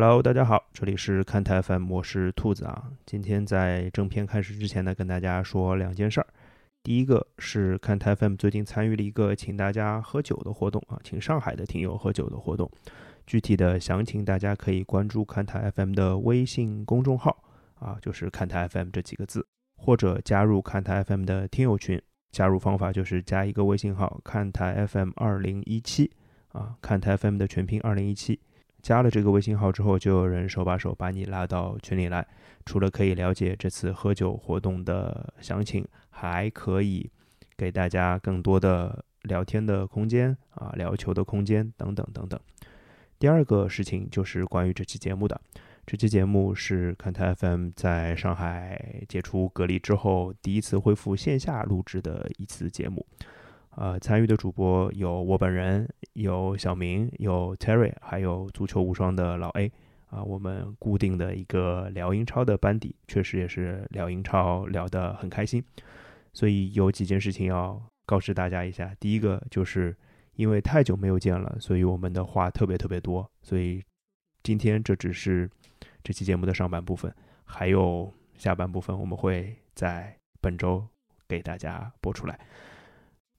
[0.00, 2.84] Hello，大家好，这里是看台 FM，我是兔子啊。
[3.04, 6.26] 今天在正片开始之前呢，跟大家说两件事儿。
[6.84, 12.70] 第一个是看台 FM 最近参与了一个请大家喝酒的活动啊，请上海的听友喝酒的活动。
[13.26, 17.36] 具体的详情大家可以关注看台 FM 的微信公众号
[17.80, 19.44] 啊，就是看台 FM 这几个字，
[19.76, 22.00] 或者加入看台 FM 的听友群。
[22.30, 26.08] 加入方法就是加一个微信号“看台 FM 二零一七”
[26.54, 28.38] 啊，看台 FM 的全拼二零一七。
[28.88, 32.26] 加了这个微信号之后，就有人手把手把你拉到群里来。
[32.64, 37.10] 除了可以了解这次喝酒活动的详情，还可以
[37.54, 42.40] 给大家更多的聊天的空间啊，聊球的空间等等等等。
[43.18, 45.38] 第二个事情就是关于这期节目的。
[45.84, 53.04] 这期节目是看台 FM 在上海解除隔离之后第一次恢复线下录制的一次节目。
[53.80, 59.70] 呃，参与的主播有我本人，有小明，有 Terry，还有足球无双的老 A。
[60.06, 65.62] 啊，我们固定的一个聊英超的班底，确实也是聊英超聊得很开心。
[66.32, 68.92] 所以有几件事情要告知大家一下。
[68.98, 69.96] 第一个就是
[70.34, 73.30] 因为太久没有见了，所以我们的话特别特别多。
[73.42, 73.80] 所以
[74.42, 75.48] 今天这只是
[76.02, 80.84] 这期节目的上半部分，还有下半部分我们会在本周
[81.28, 82.40] 给大家播出来。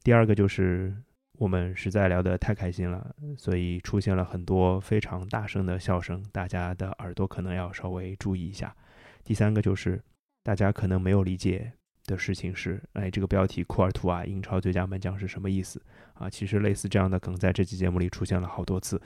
[0.09, 0.91] 第二个就是
[1.33, 8.75] 我们实在聊得太开心了，所以出现了很多非常大声的笑声，大家的耳朵可能要稍微注意一下。
[9.23, 10.01] 第三个就是
[10.41, 11.71] 大家可能没有理解
[12.05, 15.79] 的事情是，哎，这个标题库尔图瓦英超最佳门将是什么意思
[16.15, 16.27] 啊？
[16.27, 18.99] 其实类似这样的梗在这期节目里出现了好多次，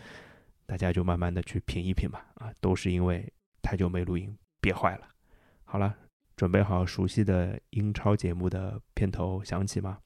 [0.66, 2.28] 大家就慢慢的去品一品吧。
[2.36, 3.30] 啊，都是因为
[3.62, 5.10] 太久没录音憋坏了。
[5.66, 5.98] 好了，
[6.38, 9.98] 准备好熟悉的英超节目的片头响起吗？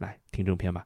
[0.00, 0.84] 来听正片吧。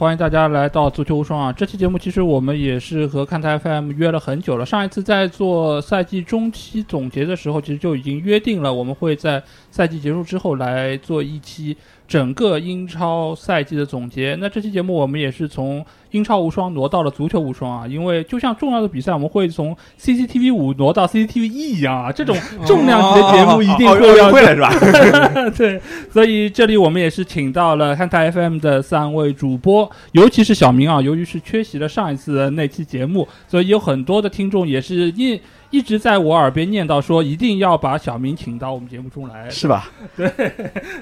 [0.00, 1.52] 欢迎大家来到足球无双啊！
[1.52, 4.64] 这期节目其实我们也是和看台 FM 约了很久了。
[4.64, 11.76] 上一次在做赛季中期总结的时候，其实就已经约定了，我们会在赛季结束之后来做一期
[12.10, 14.36] 整个英超赛季的总结。
[14.40, 25.50] 那这期节目我们也是从英超无双挪到了足球无双啊，因为就像重要的比赛，我们会从 CCTV 五挪到 CCTV 一一样啊，这种重量级的节目一定会要会了是吧？
[25.56, 39.48] 对，所以这里我们也是请到了看台 FM 的三位主播，尤其是小明啊，由于是缺席了上一次的那期节目，所以有很多的听众也是因一直在我耳边念叨说，一定要把小明请到我们节目中来。
[39.48, 39.88] 是吧？
[40.16, 40.28] 对，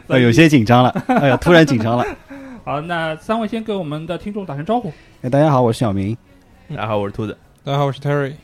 [0.06, 2.04] 呃，有些紧张了， 哎呀，突然紧张了。
[2.64, 4.92] 好，那三位先给我们的听众打声招呼。
[5.22, 6.14] 哎，大家好，我是小明。
[6.68, 7.36] 大家好，我是兔子。
[7.64, 8.34] 大家好，我是 Terry。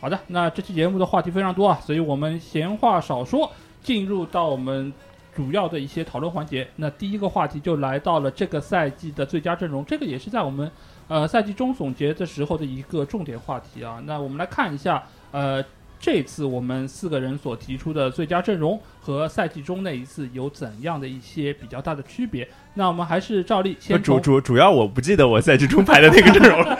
[0.00, 4.90] 好的，那这期节目的话题非常多啊，所以我们闲话少说，进入到我们
[5.34, 6.66] 主要的一些讨论环节。
[6.76, 10.70] 那第一个话题就来到了这个赛季的最佳阵容，这个也是在我们
[11.08, 14.02] 呃赛季中总结的时候的一个重点话题啊。
[14.06, 15.64] 那我们来看一下，呃，
[15.98, 22.46] 这次我们四个人所提出的最佳阵容和赛季中那一次有怎样的一些比较大的区别？
[22.74, 26.78] 那我们还是照例先主主主要我不记得我赛季中排的那个阵容了，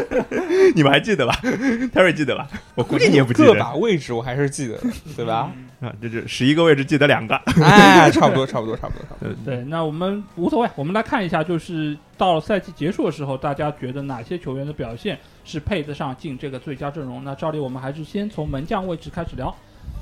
[0.76, 2.46] 你们还记得吧？Terry 记得吧？
[2.74, 4.84] 我估计你也不记得个把位置我还是记得的，
[5.16, 5.50] 对吧？
[5.80, 7.34] 啊，这就十一个位置记得两个。
[7.60, 9.34] 哎，差不多，差不多，差不多，差不多。
[9.44, 17.22] 对，那我们无所谓，我们来看一下，就是到赛季结束的时候，大家觉得哪些球员的表现是配得上进这个最佳阵容？
[17.24, 19.54] 那照例我们还是先从门将位置开始聊。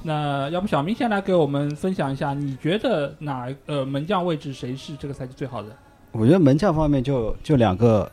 [0.03, 5.69] 那要不小明先来给我们分享一下，你觉得哪呃门将位置谁是这个赛季最好的？
[6.13, 8.11] 我觉得门将方面就就两个，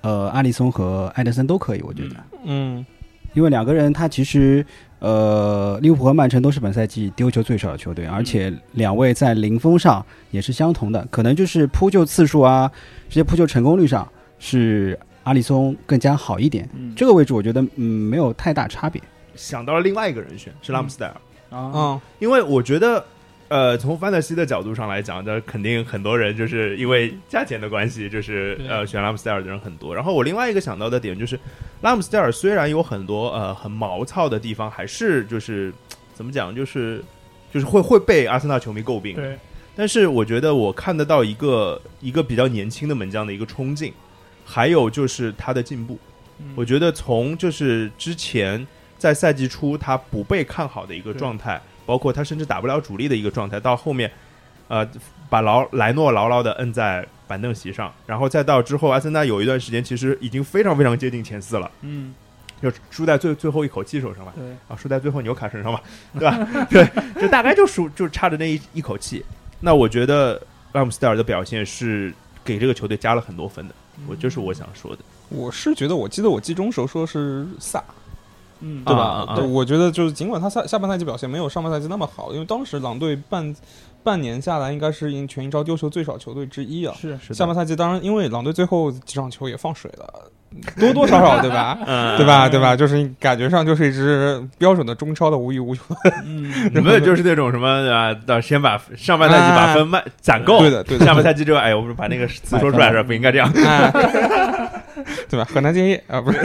[0.00, 2.84] 呃，阿里松和埃德森都可以，我觉得，嗯，
[3.34, 4.64] 因为两个人他其实，
[4.98, 12.70] 呃，利物浦和曼城都是本赛季丢球最少的球队，而且两位在零封上也是相同的，可能就是扑救次数啊，
[13.08, 16.68] 这些扑救成功率上是阿里松更加好一点。
[16.72, 19.02] 嗯，这个位置我觉得嗯没有太大差别。
[19.34, 21.14] 想到了另外一个人选是拉姆斯戴尔，
[21.50, 23.04] 啊，嗯，因为我觉得，
[23.48, 29.92] 呃，从范特西的角度上来讲，这肯定很多人就是因为价钱的关系，就是呃选拉姆斯戴尔的人很多。
[29.92, 31.36] 然后我另外一个想到的点就是，
[31.82, 35.72] 拉姆斯戴尔虽然有很多呃很毛糙的地方，还是就是
[36.14, 37.02] 怎么讲，就是
[37.52, 39.16] 就是会会被阿森纳球迷诟病。
[39.16, 39.36] 对，
[39.74, 43.92] 但是我觉得我看得到一个一个比较年轻的门将的一个冲劲，
[44.46, 45.98] 还有就是他的进步。
[46.38, 48.66] 嗯我觉得从就是之前
[48.98, 54.10] 在赛季初他不被看好的一个状态，包括他甚至打不了主力的一个状态，到后面，
[54.68, 54.86] 呃，
[55.28, 62.14] 把劳莱诺牢牢的摁在板凳席上，然后再到之后，阿森纳有一段时间其实已经非常非常接近前四了，嗯，
[62.62, 64.32] 就输在最最后一口气手上吧。
[64.36, 65.80] 对，啊，输在最后纽卡身上嘛，
[66.18, 66.48] 对吧？
[66.68, 66.86] 对，
[67.20, 69.24] 就大概就输就差着那一一口气。
[69.58, 70.40] 那我觉得
[70.72, 72.12] 拉姆斯戴尔的表现是
[72.44, 73.74] 给这个球队加了很多分的，
[74.08, 75.02] 我就是我想说的。
[75.28, 77.82] 我是觉得，我记得我季中时候说是萨，
[78.60, 79.02] 嗯，对吧？
[79.02, 83.54] 啊啊啊对，我觉得就是尽管他下下半赛季表现没有上半赛季那么好，因为当时狼队半
[84.06, 86.94] 半年下来应该是英全英超丢球最少球队之一啊。
[86.96, 90.30] 是是下半赛季当然，因为狼队最后几场球也放水了，
[90.78, 91.76] 多多少少对吧？
[91.84, 92.48] 嗯，对吧？
[92.48, 92.76] 对吧？
[92.76, 95.82] 就是感觉上就是一支标准的中超的无欲无求。
[96.24, 101.04] 嗯，你们就是那种什么啊，到先把上半赛季把分卖攒够，对的，对的。
[101.04, 103.02] 下半赛季之后，哎，我们把那个词说出来是吧？
[103.02, 103.50] 不应该这样。
[103.56, 103.90] 哎，
[105.28, 105.44] 对吧？
[105.52, 106.38] 河南建业啊，不是，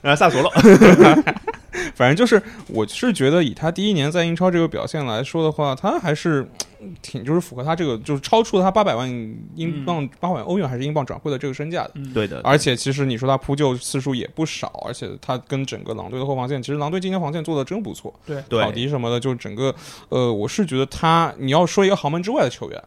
[0.00, 0.50] 啊，萨索洛，
[1.94, 6.48] 反正就是，我是觉得以他第一年在英超这个表现来说的话，他还是
[6.80, 9.08] 嗯挺就是符合他这个就是超出了他八百万
[9.54, 11.92] 英镑、八百万欧元还是英镑转会的这个身价的。
[11.94, 19.74] 嗯，对的，而且其实你说他扑救次数也不少，而且他跟整个狼队的后防线，其实狼队今年防线做的真不错，对，考对，迪什么的，就整个
[20.08, 22.82] 呃，我是觉得他你要说一个豪门之外的球员，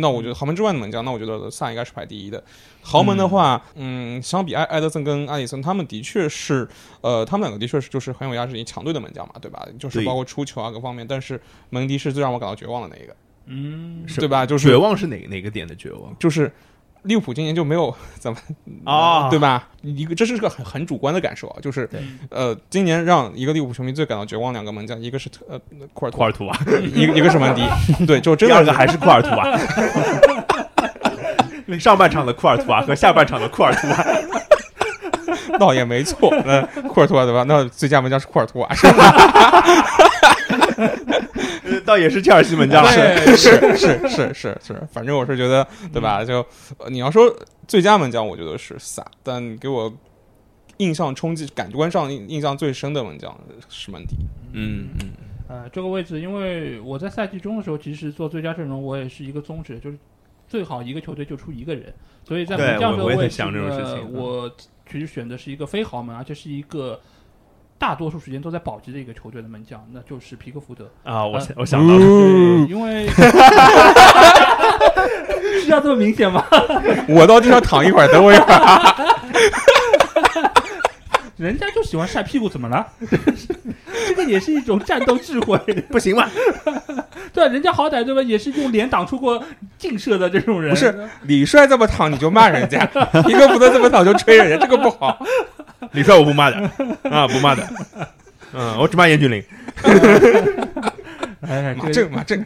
[0.00, 2.42] 那我觉得豪门之外的门将，那我觉得萨应该是排第一的。
[2.82, 6.68] 豪门的话，嗯，相比埃埃德森跟阿里森，他们的确是，
[7.00, 9.66] 呃，他们两个的确是就是很有压制力强队的门将嘛，对吧？
[9.78, 11.40] 就是包括出球啊各方面，但是
[11.70, 13.16] 蒙迪是最让我感到绝望的那一个，
[13.46, 14.46] 嗯，是对吧？
[14.46, 16.52] 就是绝望是哪哪个点的绝望就是
[17.06, 18.38] 利物浦今年就没有 怎么
[18.84, 19.68] 啊 对吧？
[19.82, 22.00] 一个这是个很很主观的感受啊，就是对
[22.30, 25.58] 呃，今年让一个利物浦球迷最感到绝望两个门将，一个是特呃
[25.94, 26.58] 库尔图库尔图瓦，
[26.94, 27.62] 一个一个是门迪，
[28.06, 29.58] 对，就真第的二个还是库尔图瓦。
[31.80, 36.32] 上半场的库尔图瓦和下半场的库尔图瓦，倒也没错。
[36.44, 37.44] 那库尔图瓦对吧？
[37.46, 39.64] 那最佳门将是库尔图瓦，是吧？
[41.86, 42.90] 呃倒也是切尔西门将了。
[42.92, 46.24] 对是是是是是，反正我是觉得对吧？
[46.24, 46.44] 就
[46.78, 47.32] 呃你要说
[47.68, 49.92] 最佳门将，我觉得是萨，但给我
[50.78, 53.38] 印象冲击、感官上印印象最深的门将
[53.68, 54.16] 是门迪。
[54.52, 55.10] 嗯嗯，
[55.48, 59.96] 呃，这个位置，因为我在赛季中的时候，其实做最佳阵容，我也是一个宗旨，就是
[60.48, 61.94] 最好一个球队就出一个人。
[62.24, 64.50] 所以在门将这个位置想这种事情嗯我
[64.90, 67.00] 其实选的是一个非豪门，而且是一个
[67.78, 70.86] 大多数时间都在保级的一个球队的门将，那就是皮克福德。
[71.04, 71.94] 啊，我呃想我想到
[72.68, 73.06] 因为
[75.62, 76.44] 需要这么明显吗？
[77.08, 79.15] 我到地上躺一会儿，等我一会儿。
[81.36, 82.86] 人家就喜欢晒屁股，怎么了？
[84.08, 85.58] 这个也是一种战斗智慧。
[85.90, 86.28] 不行嘛？
[87.32, 89.42] 对啊，人家好歹对吧，也是用脸挡出过
[89.78, 90.70] 近射的这种人。
[90.70, 92.82] 不是李帅这么躺你就骂人家，
[93.28, 95.24] 一个不能这么躺就吹人家，这个不好。
[95.92, 96.56] 李帅我不骂的
[97.10, 97.68] 啊，不骂的。
[98.54, 99.44] 嗯，我只骂严俊凌。
[101.42, 102.44] 哎，马这正马正，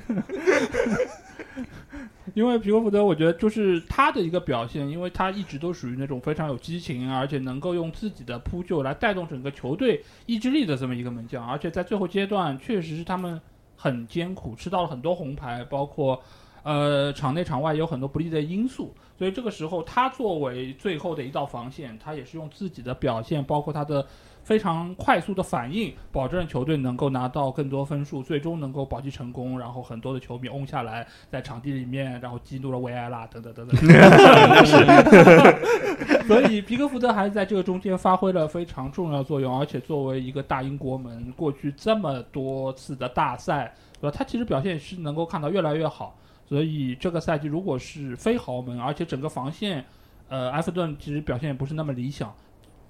[2.34, 13.40] 因为皮克福德，我觉得就是他的一个表现，因为他一直都属于那种非常有激情，而且能够用自己的扑救来带动整个球队意志力的这么一个门将，而且在最后阶段，确实是他们
[13.76, 16.22] 很艰苦，吃到了很多红牌，包括
[16.62, 24.06] 呃场内场外有很多不利的因素，所以这个时候他作为最后的一道防线，他也是用自己的表现，包括他的。
[24.50, 29.56] 非常快速的反应，保证球队能够拿到更多分数，最终能够保级成功。
[29.56, 33.76] 然后很多的球迷嗡下来，在场地里面，然后激怒了维埃拉等等等等。
[36.26, 44.16] 所以皮克福德还是在这个中间发挥了非常重要的作用，而且作为一个大英国门，过去这么多次的大赛，对吧？
[44.18, 46.18] 他其实表现是能够看到越来越好。
[46.44, 49.84] 所以这个赛季如果是非豪门，而且整个防线，
[50.28, 52.34] 呃，埃弗顿其实表现也不是那么理想。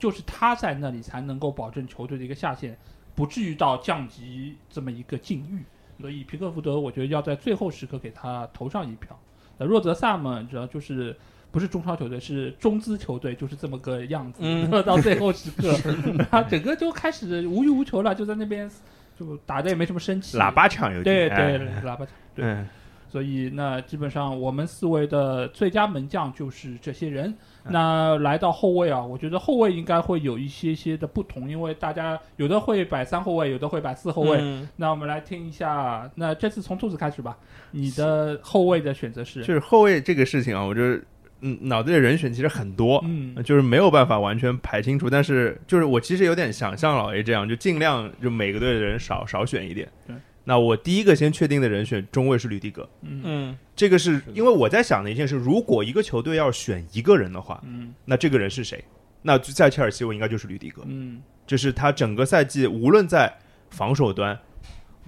[0.01, 2.77] 就是他在那里才能够保证球队的一个下限
[3.15, 5.63] 不至于到降级这么一个境遇，
[6.01, 9.17] 所以皮克福德我觉得要在最后时刻给他投上一票。
[9.59, 11.15] 那若泽萨嘛，主要就是
[11.51, 14.41] 不是中超球队，是中资球队，就是这么个样子。
[14.43, 15.71] 嗯 到最后时刻，
[16.31, 18.71] 他整个就开始无欲无求了，就在那边
[19.19, 21.59] 就打的也没什么生气，喇叭腔有对点。
[21.59, 22.45] 对哎喇叭对。
[22.47, 22.67] 嗯，
[23.11, 27.29] 所以那基本上我们四位的最佳门将就是这些人。
[27.29, 27.37] 嗯
[27.73, 34.39] 那来到后卫啊，我觉得后卫应该会有一些些的不同，因为大家有的会摆三后卫，有的会摆四后卫。
[34.41, 37.37] 嗯那我们来听一下，那这次从兔子开始吧，
[37.71, 39.43] 你的后卫的选择是？
[39.43, 41.07] 就是后卫这个事情啊，我就是
[41.43, 45.11] 嗯，脑子里人选其实很多，嗯就是没有办法完全排清楚。
[45.11, 49.87] 但是就是我其实有点想像老 A 这样，就尽量就每个队的人少少选一点。
[50.07, 50.17] 对。
[50.45, 53.21] 那我第一个先确定的人选中卫是吕迪格，嗯。
[53.25, 53.59] 嗯。
[53.77, 57.95] 这个是因为我在想的一件事，如果一个球队要选一个人的话，嗯。
[58.05, 58.83] 那这个人是谁？
[59.23, 61.23] 那在切尔西我应该就是吕迪格，嗯。
[61.47, 63.33] 就是他整个赛季无论在
[63.71, 64.39] 防守端，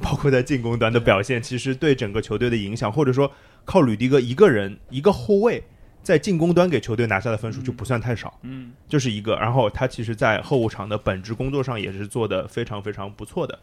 [0.01, 3.31] 包括在进攻端的表现，其实对整个球队的影响，或者说
[3.65, 5.63] 靠吕迪格一个人一个后卫
[6.03, 7.65] 在进攻端给球队拿下的分数嗯。
[7.65, 8.73] 就不算太少，嗯。
[8.89, 9.37] 这是一个。
[9.37, 13.59] 然后他其实，在后场的本职工作上也是做的非常非常不错的。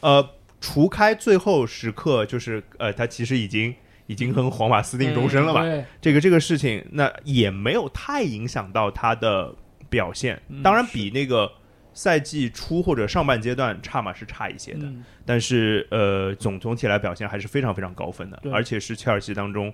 [0.00, 0.28] 呃，
[0.60, 3.74] 除开最后时刻，就是呃，他其实已经
[4.06, 5.62] 已经跟皇马私定终身了吧？
[5.62, 9.54] 对，这个这个事情，那也没有太影响到他的
[9.88, 10.40] 表现。
[10.48, 11.50] 嗯当然，比那个
[11.92, 19.72] 赛季初或者上半阶段差嘛是差一些的，嗯但是呃，总总体来表现还是非常非常高分的，而且是切尔西当中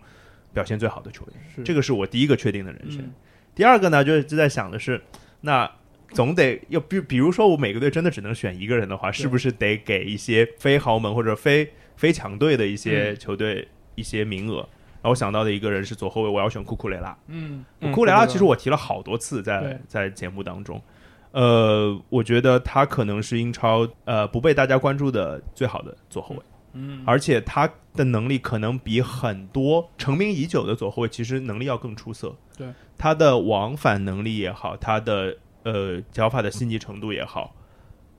[0.52, 1.34] 表现最好的球员。
[1.54, 3.00] 是这个是我第一个确定的人选。
[3.02, 3.12] 嗯
[3.52, 5.02] 第二个呢，就是就在想的是，
[5.40, 5.70] 那
[6.12, 14.56] 总得要比比如说我每个队真的只能选一个人的话，是不是得给一些非豪门或者非非强队的一些球队一些名额？
[15.02, 17.16] 然后我想到的一个人是左后卫，我要选库库雷拉。
[17.28, 20.82] 嗯嗯库库雷拉其实我提了好多次在对在节目当中，
[21.30, 26.42] 呃，我觉得他可能是英超呃不被大家关注的最好的左后卫。
[26.72, 32.36] 嗯，而且他的能力可能比很多成名已久的左后卫其实能力要更出色。
[32.56, 37.54] 对，他的往返能力也好，他的呃脚法的细腻程度也好，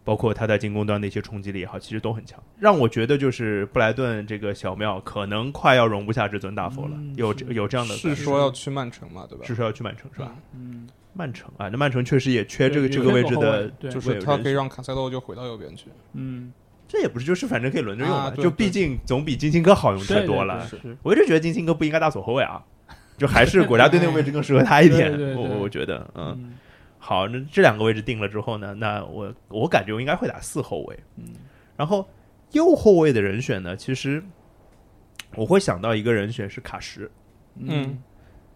[0.03, 2.41] 包括他在进攻端的一些冲击力也好，其实都很强。
[2.59, 9.45] 让我觉得就是布莱顿这个小庙可能快要容不下这尊大佛了，有有这样的是说要去曼城嘛，对吧？
[9.45, 10.35] 是说要去曼城是吧？
[10.55, 15.87] 嗯，曼城啊，那曼城确实也缺这个这个位置的就是他可以让卡塞洛就回到右边去。
[16.13, 16.51] 嗯，
[16.87, 20.67] 这也不是就是反正可以轮着用嘛，啊就毕竟总比金星哥好用太多了。
[20.69, 22.63] 对对是我一直觉得金星哥不应该打左后卫啊，
[23.17, 25.11] 就还是国家队那个位置更适合他一点。
[25.15, 26.53] 对对对我我觉得，嗯，嗯
[27.03, 31.33] 好，那这两个位置定了之后呢，那我我感觉我应该会打四后卫，嗯。
[31.75, 32.07] 然后
[32.51, 34.23] 右后卫的人选呢，其实
[35.35, 37.09] 我会想到一个人选是卡什，
[37.57, 37.97] 嗯，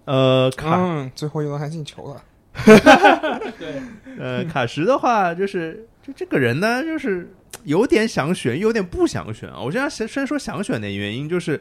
[0.06, 2.24] 呃，卡、嗯，最后一轮还进球了。
[3.58, 3.82] 对，
[4.20, 7.34] 呃卡什的话，就是就这个人呢，就是
[7.64, 9.60] 有点想选，有点不想选啊。
[9.60, 11.60] 我现在先先说想选的原因，就是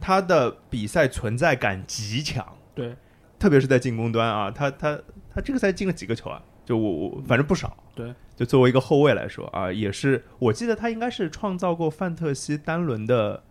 [0.00, 2.94] 他的比赛存在感极强，对，
[3.38, 4.98] 特别是在进攻端啊，他他
[5.34, 6.42] 他这个赛季进了几个球啊？
[6.64, 7.76] 就我我反正不少。
[7.94, 13.42] 对，就作为一个后卫来说啊，也是我记得他应该是创造过范特西单轮的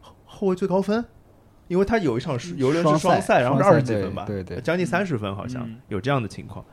[0.00, 1.04] 后后卫最高分，
[1.68, 6.64] 因为他有一场是有一轮是双赛，然后是二十几分吧，对对对将近三十分好像、嗯有这样的情况。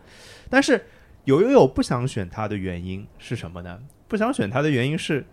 [0.50, 0.86] 但是
[1.26, 3.80] 有有有不想选他的原因是什么呢？
[4.08, 5.26] 不想选他的原因是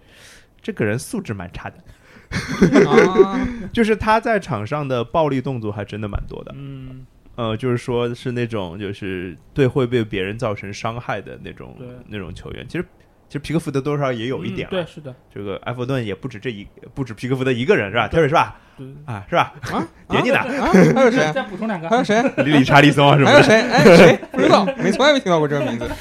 [0.63, 1.77] 这个人素质蛮差的，
[2.89, 6.53] 啊， 就是他在场上的暴力动作还真的蛮多的。
[6.57, 7.05] 嗯
[7.39, 11.77] 呃，就是说是那种就是对会被别人造成伤害的那种
[12.09, 12.67] 那种球员。
[12.69, 12.85] 其实
[13.29, 14.71] 其实皮克福德多少也有一点啊。
[14.73, 18.09] 嗯对，是的，这个埃弗顿也不止这一不止皮克福德一个人是吧？
[18.09, 18.57] 特瑞是吧？
[19.05, 19.55] 啊，是吧？
[19.71, 20.39] 啊，点你呢？
[20.39, 21.33] 啊，还有谁？
[21.33, 22.21] 再补充两个，还有谁？
[22.43, 23.31] 里里查利松啊什么。
[23.31, 23.55] 还有谁？
[23.71, 24.19] 哎，谁？
[24.33, 25.89] 不知道，没从来没听到过这个名字。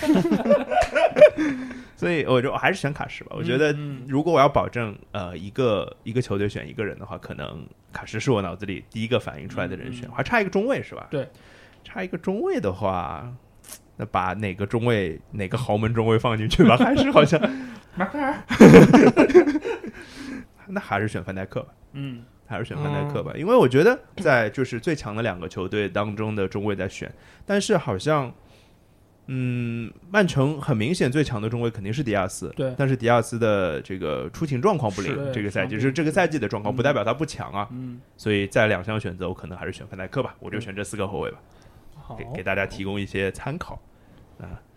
[1.98, 3.32] 所以我就我还是选卡什吧。
[3.36, 10.08] 我觉得嗯如果我要保证呃一个一个球队选一个人的话，可能卡什是我脑子里第一个反应出来的人选。
[10.08, 11.08] 嗯还差一个中卫是吧？
[11.12, 11.28] 对，
[11.84, 13.30] 差一个中卫的话。
[14.00, 17.42] 那把哪个中卫哪个豪门中卫放进去吧， 还是好像
[17.96, 18.36] 马克尔，
[20.68, 21.70] 那还是选范戴克吧。
[21.94, 27.12] 嗯还是选范戴克吧，因为我觉得在就是最强的两个球队当中的中卫在选，
[27.44, 28.32] 但是好像，
[29.28, 32.74] 嗯，曼城很明显最强的中卫肯定是迪亚斯，对。
[32.78, 35.92] 但是迪亚斯的这个出勤状况不灵，这个赛季是。
[35.92, 41.40] 这个赛季的状况，不代表他不强啊，嗯，所以在两项选择，我可能还是选范戴克吧，我就选这四个后卫吧，
[42.18, 43.82] 给给大家提供一些参考。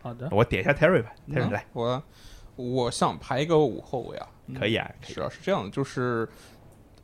[0.03, 2.03] 好的，我点一下 Terry 吧嗯，Terry 来，我
[2.57, 4.27] 我想排一个五后卫啊，
[4.59, 5.15] 可以啊，可以。
[5.15, 6.27] 是啊，是这样的，就是，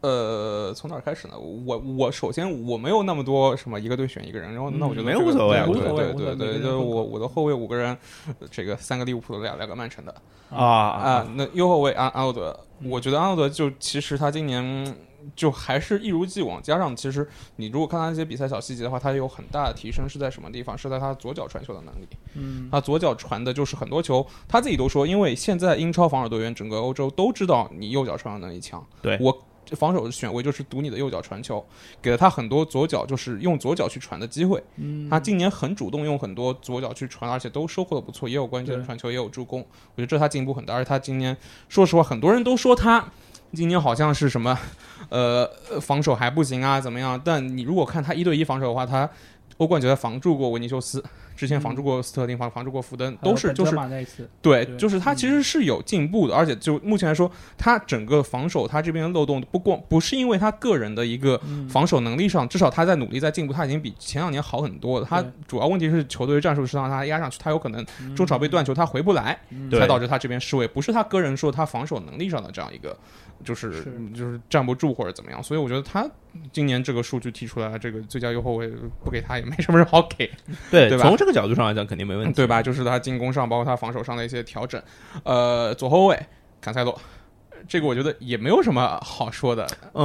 [0.01, 1.39] 呃，从哪儿开始呢？
[1.39, 7.97] 我我首先我没有那么多什么一个队选一个人，然后那我觉得没无所谓无所谓对对对就是我我的后卫五个人，
[8.41, 10.15] 呃这个三个利物浦的，两两个曼城的
[10.51, 14.63] 啊啊，那右后卫安安诺德，我觉得安诺德就其实他今年。
[14.63, 14.97] 嗯
[15.35, 20.79] 就还是一如既往，加上其实你如果看他一些比赛小细节的话，他有很大的提升是在什么地方？
[20.79, 22.07] 是在他左脚传球的能力。
[22.35, 29.37] 嗯他左脚传的就是很多球，他自己都说，因为现在英超防守队员整个欧洲都知道你右脚传球能力强，对我
[29.73, 31.65] 防守的选位就是赌你的右脚传球，
[32.01, 34.63] 给了他很多左脚就是用左脚去传的机会。
[34.77, 39.61] 嗯，他今年很主动用很多左脚去传，而且都收获的不错，也有关键的传球，也有助攻。
[39.61, 41.37] 我觉得这他进步很大，而且他今年
[41.69, 43.05] 说实话，很多人都说他
[43.53, 44.59] 今年好像是什么，
[45.09, 47.21] 呃，呃防守还不行啊，怎么样？
[47.25, 49.09] 但你如果看他一对一防守的话，他
[49.59, 51.03] 欧冠决赛防住过维尼修斯，
[51.35, 53.75] 之前防住过斯特林，防防住过福登，都是就是
[54.43, 54.77] 对，对。
[54.77, 61.69] 就是他其实是有进步的，而且就目前来说，他整个防守他这边的漏洞不光不是因为他个人的一个嗯。
[61.69, 65.07] 防守能力上，至少他在努力在进步，他已经比前两年好很多了。
[65.09, 67.85] 他主要问题是球队战术是让他压上去，他有可能
[68.15, 69.71] 中场被断球他回不来，嗯。
[69.71, 72.97] 才导致他这边失位，不是他个人说他防守能力上的这样一个。
[73.45, 76.09] 就是是就是站不住或者怎么样，所以我觉得他
[76.53, 78.69] 今年这个数据提出来，这个最佳右后卫
[79.05, 80.31] 不给他也没什么人好给，
[80.71, 82.63] 对对吧从这个角度上来讲，肯定没问题，对吧？
[82.63, 84.81] 就是他进攻上，包括他防守上的一些调整。
[85.25, 86.19] 呃，左后卫
[86.61, 86.99] 坎塞洛，
[87.69, 89.67] 这个我觉得也没有什么好说的。
[89.93, 90.03] 呃，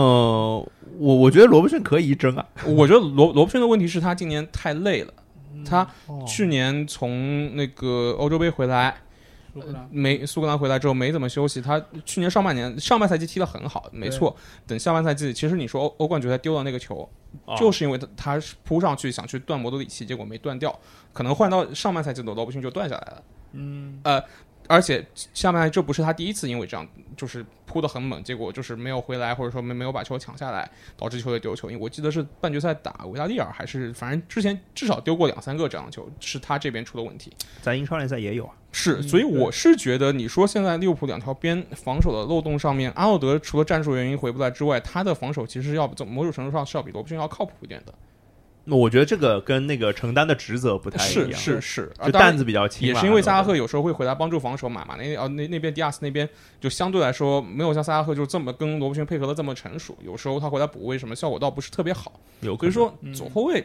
[0.97, 5.13] 我我觉得罗伯逊可以一争啊，我觉得罗罗伯逊的问题是他今年太累了，
[5.65, 8.95] 他哦去年从那个欧洲杯回来，
[9.53, 14.35] 苏格兰没苏格兰回来之后没怎么休息，他去年上半年上半赛季踢得很好，没错。
[14.65, 17.07] 等下半赛季，其实你说欧欧冠决赛丢了那个球，
[17.45, 20.77] 哦就是因为他他是扑上去想去断摩多里奇，结果没断掉，
[21.11, 23.23] 可能换到上半赛季的罗伯逊就断下来了。
[23.53, 23.99] 嗯，
[24.71, 26.87] 而且下半赛这不是他第一次因为这样
[27.17, 31.69] 就是扑的很猛，结果就是没有回来，或者说没没有把球抢下来，导致球队丢球。
[31.69, 37.31] 因为我记得是半决赛打维拉利尔，还是反正之前至少丢过两三个这样的球，是他这边出的问题。
[37.61, 47.93] 在英超联赛也有啊，是，嗯所以我是觉得，你说现在利物浦两条边防守的漏洞上面，阿诺德除了战术原因回不来之外，他的防守其实要从某种程度上是要比罗伯逊要靠谱一点的。
[48.63, 56.27] 那我觉得这个跟那个承担的职责不太一是样，是是，就啊当然担子比较轻嘛，也是因为萨拉赫有时候会回来帮助防守嘛，马内哦那那边迪亚斯那边
[56.59, 62.55] 就相对来说没有像萨拉赫就这么跟罗伯逊配合的这么成熟，有时候他回来补位什么效果倒不是特别好，有。
[62.55, 62.71] 可能。
[62.71, 63.13] 所以说嗯。
[63.13, 63.63] 左后卫，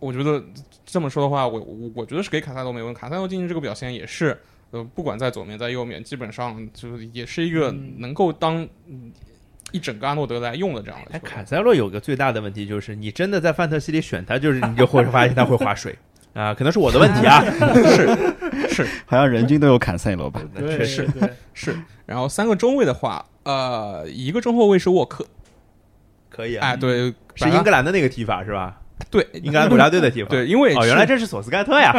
[0.00, 0.42] 我觉得
[0.84, 4.36] 这么说的话，我我我觉得是给卡塞罗没问题，卡塞罗今天这个表现也是。
[4.72, 7.94] 呃，不管在左面在右面，基本上就是也是一个嗯。
[7.98, 9.12] 能够当嗯
[9.72, 11.18] 一整个阿诺德来用的这样的。
[11.20, 15.96] 坎塞洛有个最大的问题就是，你真的在范特西里选他，就是你就会发现他会划水。
[16.34, 17.44] 啊，可能是我的问题啊，
[17.86, 18.08] 是
[18.68, 18.86] 是。
[19.06, 20.42] 好像人均都有坎塞罗吧？
[20.52, 21.08] 对是，
[22.06, 25.24] 然后三个中卫的话，呃，一个中后卫是沃克，
[26.28, 28.80] 可以啊，哎，对，是英格兰的那个踢法是吧？
[29.10, 29.24] 对。
[29.44, 31.92] 英格兰国家队的踢法，对，因为哦，原来这是索斯盖特呀，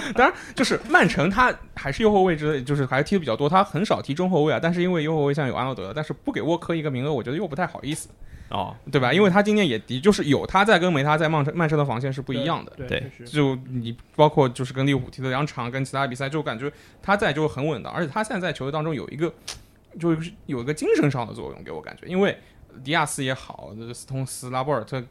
[0.14, 4.58] 当然，就是曼城他还是右后卫之类，就是还是踢的比较多，他很少踢中后卫啊。
[4.62, 8.08] 但是因为右后卫现在有安诺德，但是不给沃科一个名额，我觉得又不太好意思，
[8.48, 9.12] 哦，对吧？
[9.12, 12.72] 因为他今年也的就是有他在跟没他在曼城曼城的防线是不一样的。
[12.76, 16.72] 对，对就你包括就是跟利物浦踢的两场，跟其他比赛，就感觉
[17.02, 19.32] 他在就很稳当，而且他现在在球队当中有一个
[19.98, 22.38] 就是有一个精神上的作用，给我感觉，因为
[22.82, 25.02] 迪亚斯也好，斯通斯、拉波尔特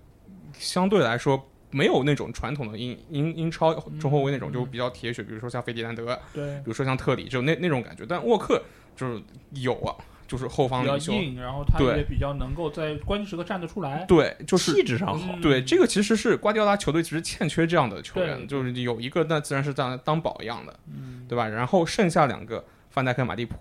[0.57, 1.47] 相对来说。
[1.71, 8.05] 没有那种传统的英英英超中后卫那种就比较铁血，比如说像费迪南德，对比如说像特里，就那那种感觉。
[8.07, 8.61] 但沃克
[8.95, 9.21] 就是
[9.53, 9.95] 有啊，
[10.27, 14.05] 就是后方比较硬，然后他对也比较能够在关键时刻站得出来。
[14.05, 21.47] 对，就是气质上好，嗯对这个其实是瓜迪奥拉球队其实欠缺这样的球员，就是有一个那自然是当当宝一样的，嗯对吧？
[21.47, 23.55] 然后剩下两个范戴克、马蒂普，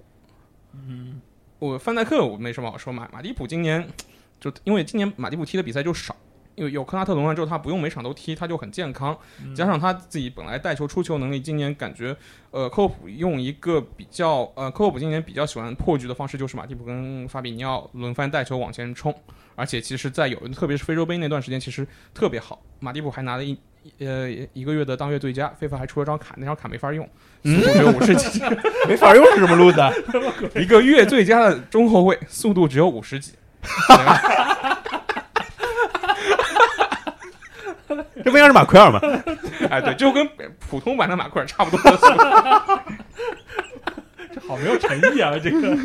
[0.75, 1.21] 嗯
[1.59, 3.87] 我范戴克我没什么好说，马马蒂普今年
[4.41, 6.17] 就因为今年马蒂普踢的比赛就少。
[6.61, 9.17] 因为有科纳特轮换之后，他不用每场都踢，他就很健康。
[9.43, 12.15] 嗯加上他自己本来带球出球能力，今年感觉，
[12.51, 19.15] 呃，科沃普用一个比较，呃，科沃普今年比较喜欢破局的方式，就是马蒂普跟法比尼奥轮番带球往前冲，
[19.57, 22.61] 而且其实，在有特别是非洲杯那段时间，其实特别好。
[22.79, 23.59] 马蒂普还拿了一
[23.99, 27.09] 呃一个月的当月最佳，非法还出了张卡，那张卡没法用，
[27.43, 28.43] 速度只有五十几
[28.87, 29.81] 没法用是什么路子？
[30.61, 34.50] 一个月最佳的中后卫，速度只有五十几，对吧
[38.25, 39.01] 这不应该是马奎尔吗？
[39.71, 40.29] 哎，对，就跟
[40.59, 42.19] 普通版的马奎尔差不多的速度。
[44.33, 45.33] 这好没有诚意啊！
[45.43, 45.77] 这个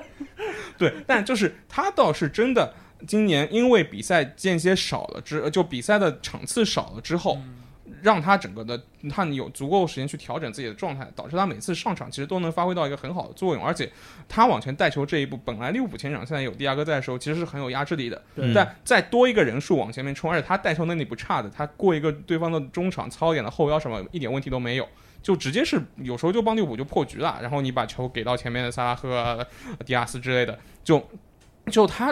[0.78, 2.72] 对，但就是他倒是真的，
[3.06, 7.38] 今年因为比赛间歇少了之，呃就比赛的场次少了之后，
[8.02, 13.90] 让他整个的他有足够时间去调整自己的状态，导致他每次上场其实都能发挥到一个很好的作用，而且
[14.28, 24.88] 他往前带球这一步，本来利物浦前场现在有迪亚哥在的时候，其实是很有压制力的，对但再多一个人数往前面冲，而且他带球能力不差的，他过一个对方的中场操一点的后腰什么一点问题都没有。
[25.22, 29.46] 就直接是有时候就帮利物浦就破局了，然后你把球给到前面的萨拉赫、啊、
[29.84, 31.06] 迪亚斯之类的，就
[31.70, 32.10] 就他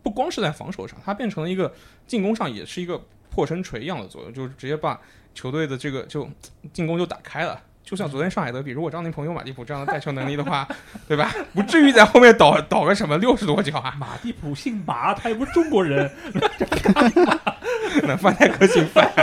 [0.00, 1.74] 不光是在防守上，他变成了一个
[2.06, 3.04] 进攻上也是一个
[3.36, 4.98] 破身锤一样的作用，就是直接把
[5.34, 6.26] 球队的这个就
[6.72, 7.60] 进攻就打开了。
[7.84, 10.66] 就像昨天上海德比，如果张宁朋友马蒂普这样的带球能力的话，
[11.06, 11.30] 对吧？
[11.54, 16.10] 不至于在后面倒倒个什么六十多脚啊，马蒂普姓马，他又不是中国人。
[18.04, 19.12] 那范戴克姓范。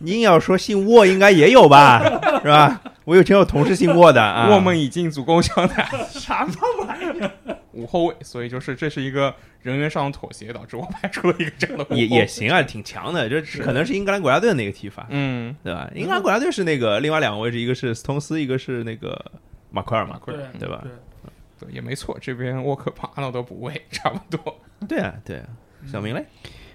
[0.00, 2.00] 你硬要说姓沃，应该也有吧，
[2.42, 2.80] 是吧？
[3.04, 4.48] 我有前有同事姓沃的啊。
[4.50, 5.84] 沃们已经足够强大。
[6.08, 7.57] 什么玩意儿？
[7.78, 15.90] 五后卫，所以就是这是一个人员上的妥协，导致我排出了一个这样的也也行啊，挺强的，就是可能是英格兰国家队的那个踢法，嗯，对吧？
[15.94, 19.32] 英格兰国家队是那个另外两个位置，一个是斯通斯，一个是那个
[19.70, 20.82] 马奎尔嘛，对对吧？
[20.82, 24.58] 对，对，也没错，这边沃克把阿诺德补位，差不多。
[24.88, 25.44] 对啊，对啊。
[25.86, 26.26] 小明嘞，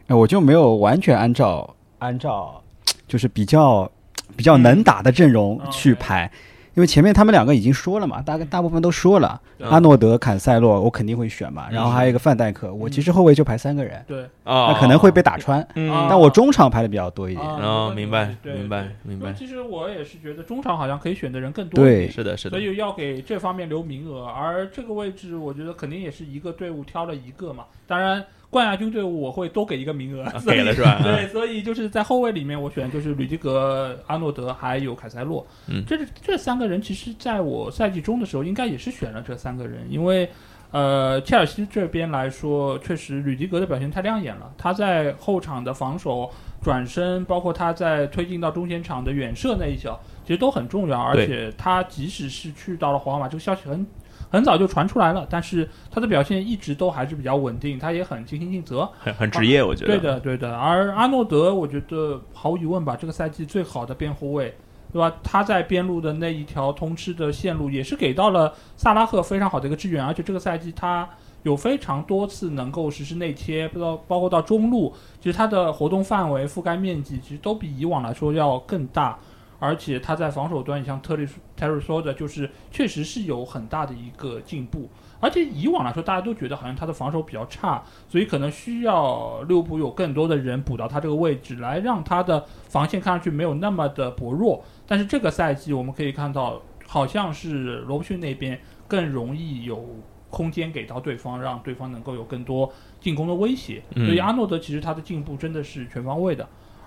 [0.08, 2.64] 哎，我就没有完全按照按照
[3.06, 3.92] 就是比较
[4.38, 6.32] 比较能打的阵容嗯去排，
[6.76, 9.70] 因为前面他们两个已经说了嘛，大概大部分都说了，嗯。
[9.70, 15.92] 阿诺德、坎塞洛我肯定会选嘛，然后还有一个范戴克，我其实后卫就排三个人，对，啊那可能会被打穿，嗯。
[15.92, 17.48] 啊但我中场排的比较多一点。
[17.48, 22.00] 啊哦，明白，明白，明白，其实我也是觉得中场好像可以选的人更多一对。
[22.00, 22.58] 点，是的，是的。
[22.58, 24.26] 所，以要给这方面留名额。
[24.26, 27.66] 而这个位置，我觉得肯定也是一个队伍挑了一个嘛。
[27.86, 31.00] 当然，冠亚军队伍我会多给一个名额，啊给了是吧？
[31.04, 35.46] 对，所以就是在后卫里面，我选就是吕迪格、阿诺德还有凯塞洛。
[35.68, 40.30] 嗯这这三个人其实在我赛季中的时候，应该也是选了这三个人，因为
[40.72, 44.52] 呃，切尔西这边来说，确实吕迪格的表现太亮眼了。
[44.58, 46.28] 他在后场的防守、
[46.64, 51.00] 转身，包括他在推进到中前场的远射那一脚，其实都很重要。
[51.00, 53.86] 而且他即使是去到了皇马，这个消息很
[54.34, 58.90] 很早就传出来了，但是他的表现一直都还是比较稳定，他也很尽心尽责。
[58.98, 59.96] 很很职业，我觉得。
[59.96, 60.58] 对的，对的。
[60.58, 64.52] 而阿诺德，我觉得毫无疑问吧，这个赛季最好的边后卫，
[64.92, 65.16] 对吧？
[65.22, 71.08] 他在边路的那一条通吃的线路，也是给到了萨拉赫非常好的一个支援，而且这个赛季他
[71.44, 74.92] 有非常多次能够实施内切，不知道包括到中路，
[75.22, 79.20] 其实他的活动范围、覆盖面积，其实都比以往来说要更大。
[79.64, 84.90] 而且他在防守端，你像特里泰瑞说的，就是确实是有很大的一个进步。
[85.22, 94.62] 而且以往来说，大家都觉得好像他的防守比较差，所以可能需要利物浦有更多的人补到他这个位置，来让他的防线看上去没有那么的薄弱。
[94.86, 99.96] 但是这个赛季我们可以看到，好像是罗伯逊那边更容易有
[100.30, 103.82] 空间给到对方，让对方能够有更多进攻的威胁。
[103.96, 106.46] 嗯所以阿诺德其实他的进步真的是全方位的。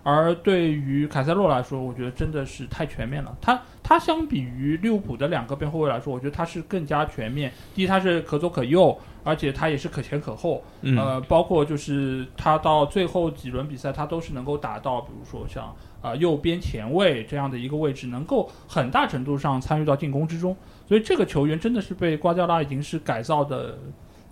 [0.09, 3.37] 而对于凯塞洛来说，我觉得真的是太全面了。
[3.41, 7.53] 他他相比于利物浦的两个边后卫来说，我觉得他是更加全面。
[7.75, 10.63] 第一，他是可左可右，而且他也是可前可后。
[10.83, 15.65] 嗯，呃，包括就是他到最后几轮比赛，他都是能够打到，比如说像
[16.01, 20.57] 啊、呃右边前卫这样的一个位置，能够很大程度上参与到进攻之中。
[20.87, 23.77] 所以这个球员真的是被瓜迪奥拉已经是改造的，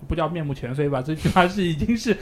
[0.07, 2.17] 不叫面目全非吧，最起码是已经是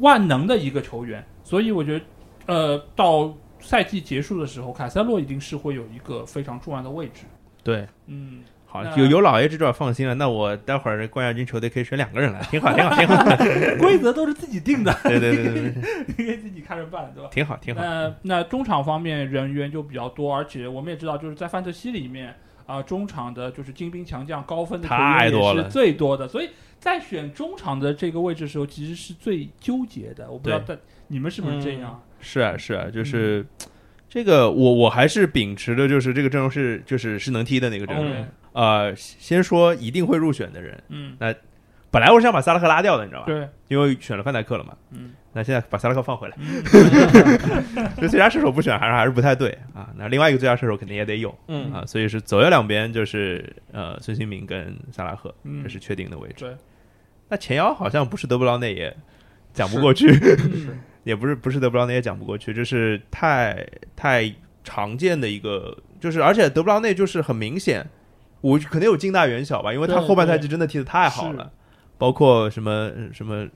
[0.00, 1.24] 万能的一个球员。
[1.44, 2.04] 所以我觉得，
[2.46, 7.22] 呃，到赛季结束的时候，凯塞洛一定是会有一个非常重要的位置。
[7.62, 10.14] 对，嗯，好，有有老爷这段放心了。
[10.14, 13.24] 那我待会儿冠亚军球队可以选两个人来，挺好，挺好，挺好。
[13.78, 17.28] 规则都是自己定的，对对对对对， 你可以自己看着办，对吧？
[17.32, 17.82] 挺好，挺好。
[17.82, 22.34] 那那中场方面人员就比较多，而且我们也知道，就是在范特西里面
[22.66, 30.30] 啊、中场的就是精兵强将高分的球员太多了也是最多的，所以在选中场的这个位置的时候，其实是最纠结的。
[30.30, 30.78] 我不知道但
[31.08, 32.02] 你们是不是这样？
[32.20, 33.44] 是啊，是啊，就是
[34.08, 38.12] 这个，我我还是秉持的，就是这个阵容是就是是能踢的那个阵容。
[38.12, 41.34] 嗯呃，先说一定会入选的人，嗯，那
[41.90, 43.26] 本来我是想把萨拉赫拉掉的，你知道吧？
[43.26, 44.74] 对，因为选了范戴克了嘛。
[44.92, 49.90] 嗯，那现在把萨拉赫放回来， 嗯这最佳射手不选还是还是不太对啊。
[49.96, 56.46] 那另外一个最佳射手肯定也得有嗯啊，所以是左右两边就是呃孙兴民跟萨拉赫，嗯这是确定的位置。
[56.46, 56.56] 对，
[57.28, 58.96] 那前腰好像不是德布劳内也
[59.52, 60.08] 讲不过去，
[60.50, 63.64] 嗯 也不是不是德布劳内也讲不过去，就是太
[63.94, 67.88] 太常见的一个，就是而且德布劳内就是很明显，
[68.40, 71.48] 我肯定有近大远小吧，因为他后半赛季真的踢得太好了，
[71.96, 73.46] 包括什么什么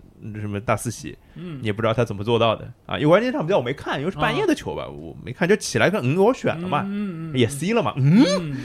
[0.40, 1.58] 什么大四喜，嗯。
[1.60, 2.72] 你也不知道他怎么做到的。
[2.86, 2.94] 啊。
[2.96, 8.56] 因为关键场比赛我没看，因为是半夜的球吧，我没看，就起来看，嗯，我选了嘛，嗯嗯嗯也 C 了嘛，嗯，嗯。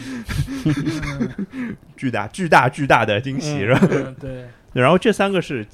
[1.98, 3.80] 巨大巨大巨大的惊喜、嗯是吧？
[3.90, 5.66] 嗯 对，然后这三个是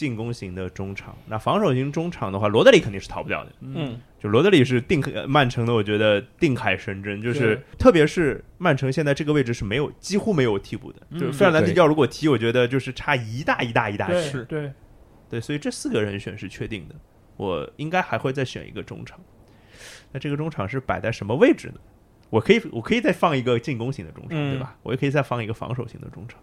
[0.00, 3.52] 进攻型的中场，那防守型中场的话，罗德里肯定是逃不掉的。
[3.60, 14.44] 嗯就罗德里是定呃曼城的，我觉得定海神针，就是特别是曼城现在这个位置是没有几乎没有替补的，嗯就是费尔南迪对教如果踢，我觉得就是差一大一大一大对截。
[14.44, 14.72] 对，
[15.28, 16.94] 对，所以这四个人选是确定的，
[17.36, 19.20] 我应该还会再选一个中场。
[20.12, 21.80] 那这个中场是摆在什么位置呢？
[22.30, 24.78] 我可以我可以再放一个进攻型的中场，嗯对吧？
[24.82, 26.40] 我也可以再放一个防守型的中场。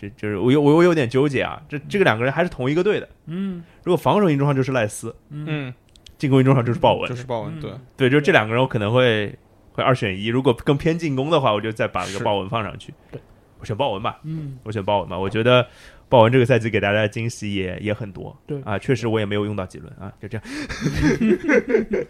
[0.00, 3.08] 这就是我有我我有点纠结啊，这这个两个人还是同一个队的。
[3.26, 5.74] 嗯如果防守型中场就是赖斯，嗯嗯，
[6.16, 9.34] 进攻型中场就是鲍文，就是鲍文，嗯对，对，就这两个人我可能会
[9.72, 10.28] 会二选一。
[10.28, 12.94] 如果更偏进攻的话，我就再把那个是鲍文放上去。
[13.10, 13.20] 对，
[13.58, 15.18] 我选鲍文吧，嗯我选鲍文吧。
[15.18, 15.66] 我觉得
[16.08, 18.34] 鲍文这个赛季给大家的惊喜也也很多。
[18.46, 20.46] 对啊，确实我也没有用到几轮啊，就这样。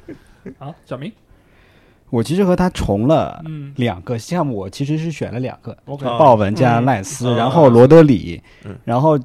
[0.59, 1.13] 好，小明，
[2.11, 3.73] 我其实和他重了嗯。
[3.77, 6.85] 两个项目，我其实是选了两个鲍文加嗯。
[6.85, 7.37] 赖斯，嗯。
[7.37, 9.19] 然后罗德里嗯，然后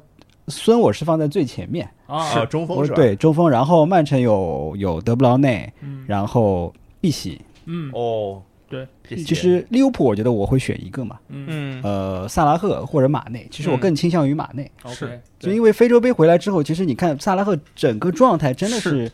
[0.48, 6.04] 孙我是放在最前面，啊，啊，中锋是吧？，对中锋，然后曼城有有德布劳内，嗯。
[6.06, 7.40] 然后碧玺。
[7.64, 11.46] 嗯，哦，对，其实利物浦我觉得我会选一个嘛，嗯。
[11.48, 13.46] 嗯，呃，萨拉赫或者马内。
[13.50, 14.70] 其实我嗯更倾向于马内。
[14.86, 19.10] 是就因为非洲杯回来之后，其实你看萨拉赫整个状态真的是，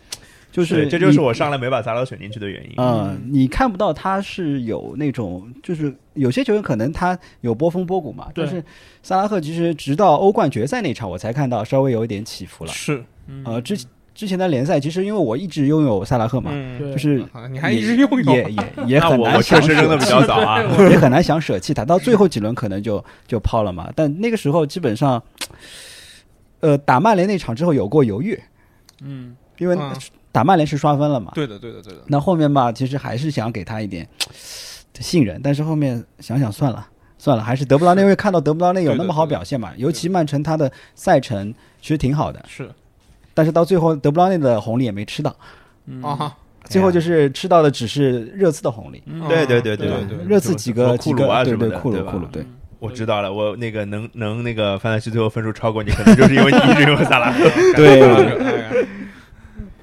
[0.53, 2.75] 就是这就是我上来没把萨拉选进去的原因。
[2.77, 8.63] 嗯，你看不到他是有那种，就是有些球员可能他有波峰波谷嘛，对但是
[9.03, 12.71] 萨拉赫其实直到欧冠决赛那场我才看到稍微有一点起伏了。
[12.71, 13.83] 是，嗯呃，之
[14.15, 20.63] 之前的联赛其实因为我一直拥有萨拉赫嘛，嗯，就是啊你还一直拥有，也也也很难我确实扔的比较舍早啊。
[20.91, 23.91] 也很难想舍弃他，到最后几轮可能就就抛了嘛。
[23.97, 25.23] 但那个时候基本上，
[26.61, 28.39] 呃，打曼联那场之后有过犹豫，
[29.03, 29.93] 嗯因为嗯
[30.33, 31.31] 打曼联是刷分了嘛。
[31.35, 34.09] 对的，对的，对的，那后面吧，其实还是想给他一点
[34.99, 36.87] 信任，但是后面想想算了，
[37.19, 42.69] 算了，还是德布劳内，因为看到德布劳内有那么好表现嘛，尤其曼城他的赛程其实挺好的，是。
[43.35, 45.35] 但是到最后德布劳内的红利也没吃到，
[45.87, 49.27] 嗯啊哈，最后就是吃到的只是热刺的红利，嗯。
[49.29, 50.17] 对对对对对。
[50.19, 52.47] 对热刺几个几库鲁啊个对对什么的对吧库鲁库鲁对，嗯。
[52.79, 57.31] 我知道了，我那个能能那个范戴西最后分数超过你，可能就是因为你一直用萨拉。
[57.33, 57.39] 赫。
[57.77, 58.87] 对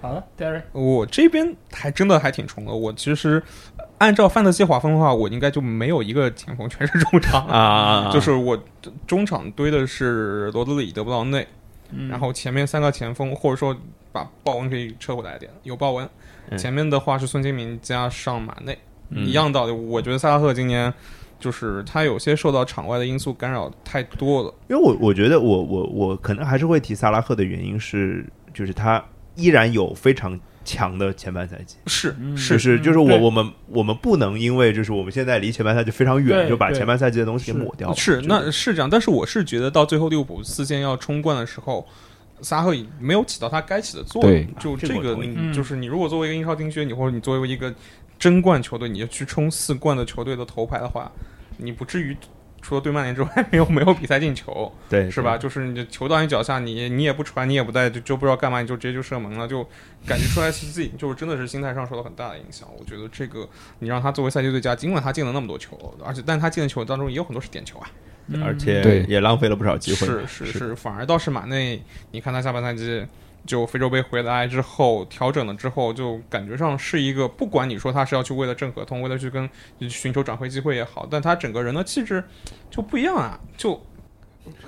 [0.02, 2.72] 好了，Derry，我这边还真的还挺冲的。
[2.72, 3.42] 我其实
[3.98, 8.58] 按照范德西划分的话，我应该就没有一个前锋，全是中场 啊就是我
[9.06, 11.46] 中场堆的是罗德里、德布劳内，
[11.92, 13.76] 嗯然后前面三个前锋，或者说
[14.12, 16.06] 把鲍文可以撤回来一点，有鲍文。
[16.06, 18.76] 嗯前面的话是孙兴民加上马内，
[19.10, 19.72] 嗯一样道理。
[19.72, 20.92] 我觉得萨拉赫今年
[21.40, 24.54] 就是他有些受到场外的因素干扰太多了。
[24.68, 29.04] 因为我我觉得我我我可能还是会提萨拉赫的原因是，就是他
[29.40, 32.60] 依然有非常强的前半赛季，是是。
[32.60, 37.96] 是就是我我们我们不能因为就是我们现在离前半赛季非常远，就把前半赛季的东西给抹掉了。
[37.96, 41.88] 是，那是这样，但是我是觉得到最后利物浦四线要冲冠的时候，
[42.42, 44.48] 萨拉赫没有起到他该起的作用。
[44.60, 45.54] 就这个你，嗯。
[45.54, 47.74] 就是你如果作为一个英超丁靴，你或者你作为一个
[48.20, 51.12] 争冠球队，你要去冲四冠的球队的头牌的话，
[51.58, 52.16] 你不至于
[52.62, 55.38] 除了对曼联之外 没有没有比赛进球，对是吧？？
[55.38, 59.64] 就是你的球到你脚下，你你也不传，你也不带，就就不知道干嘛，你就直接就射门了，就
[60.06, 62.68] 感觉出来自己就是真的是心态上受到很大的影响。
[62.78, 63.48] 我觉得这个
[63.80, 67.90] 你让他作为赛季最佳，尽管他进了那么多球，而且但他进的球当中也有很多是点球啊。
[68.32, 70.06] 嗯而且对也浪费了不少机会。
[70.06, 73.04] 是是是，反而倒是马内，你看他下半赛季
[73.46, 79.50] 就非洲杯回来之后调整了之后，就感觉上是一个，不管你说他是要去为了挣合同，为了去跟
[79.90, 82.24] 寻求转会机会也好，但他整个人的气质
[82.70, 83.82] 就不一样啊，就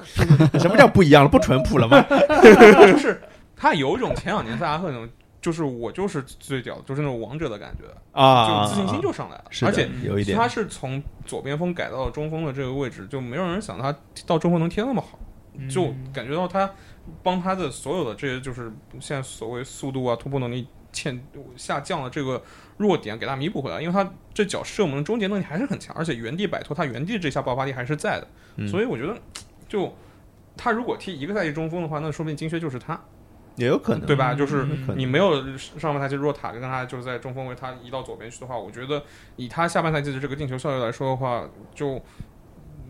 [0.60, 1.29] 什么叫不一样了？
[1.29, 2.05] 不淳朴了吗？
[2.88, 3.21] 就 是
[3.55, 5.07] 他有一种前两年萨拉赫那种。
[5.41, 13.91] 就是我就是最屌，就是那种王者的感觉，啊，就自信心就上来了，是而且有一点他是从左边锋改到了中锋的这个位置，就没有人想他
[14.27, 15.17] 到中锋能踢那么好。
[15.67, 16.69] 就嗯感觉到他
[17.23, 21.21] 帮他的所有的这些，就是现在所谓速度啊、突破能力欠
[21.55, 22.41] 下降的这个
[22.77, 23.81] 弱点，给他弥补回来。
[23.81, 28.27] 因为他这脚射门终结能力还是很强，而且原地摆脱，他原地这下爆发力还是在的。
[28.57, 29.17] 嗯所以我觉得，
[29.67, 29.93] 就
[30.55, 32.99] 他如果踢一个赛季中锋的话，那说不定金靴就是他，
[33.55, 34.33] 也有可能，对吧？
[34.33, 39.03] 就是你没有上半赛季若塔跟他就是在中锋位，他移到左边去的话，我觉得
[39.37, 42.01] 以他下半赛季的这个进球效率来说的话，就。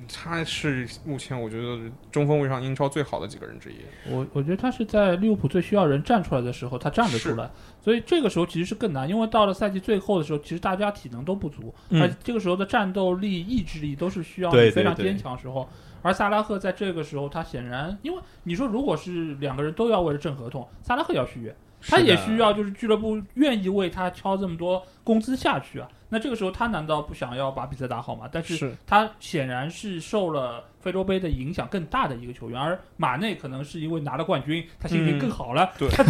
[0.08, 1.80] 他是目前我觉得
[2.12, 3.76] 中锋位上英超最好的几个人之一。
[4.10, 7.50] 我我觉得他是在利物浦最需要人站出来的时候，他站得出来，
[7.82, 15.68] 所以这个时候其实是更难，因为到了赛季最后的时候，其实大家体能都不足，嗯而这个时候的战斗力、意志力都是需要非常坚强的时候。
[16.04, 25.88] 而萨拉赫在这个时候，他显然，因为你说如果是两个人都要为了挣合同，萨拉赫要续约，他也需要就是俱乐部愿意为他敲这么多工资下去啊。
[26.14, 28.28] 那这个时候他难道不想要把比赛打好吗？
[28.30, 35.72] 但是是他显然是受了非洲杯的影响更大的一个球员，而马内可能是因为拿了冠军，他心情更好了。
[35.78, 36.04] 对他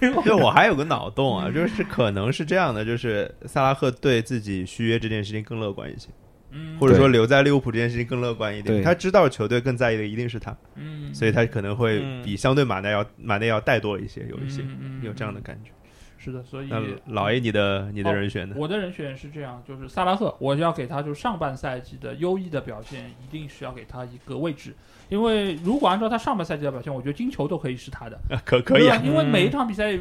[0.00, 6.08] 对， 我还有个脑洞啊，就是可能是这样的，就是萨拉赫对自己续约这件事情更乐观一些，
[6.52, 8.84] 嗯，或者说留在利物浦这件事情更乐观一点。
[8.84, 14.62] 他知道球队更在意的一定是他，嗯，所以他可能会嗯比相对马内要马内要带多一些，有一些
[15.02, 15.72] 有这样的感觉。
[16.22, 16.70] 是的，所以
[17.06, 18.54] 老 A，你的你的人选呢？
[18.56, 24.72] 我的人选是这样，就是萨拉赫，我要给他就上半赛季的优异的表现，一定是要给他一个位置，
[25.08, 28.16] 因为如果按照他上半赛季的表现，我觉得金球都可以是他的。
[28.44, 29.98] 可可以啊，因为每一场比赛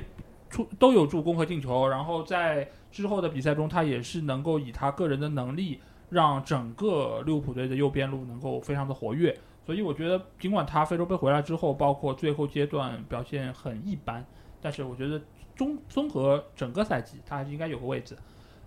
[0.47, 5.79] 出都有助攻和进球，然后在之后的比赛中，他也是能够以他个人的能力，
[6.09, 9.35] 让整个利物浦队的右边路能够非常的活跃。
[9.65, 14.23] 所以我觉得，尽管他非洲杯回来之后，包括最后阶段表现很一般，
[14.61, 15.19] 但是我觉得
[15.61, 18.17] 综综合整个赛季，他应该有个位置。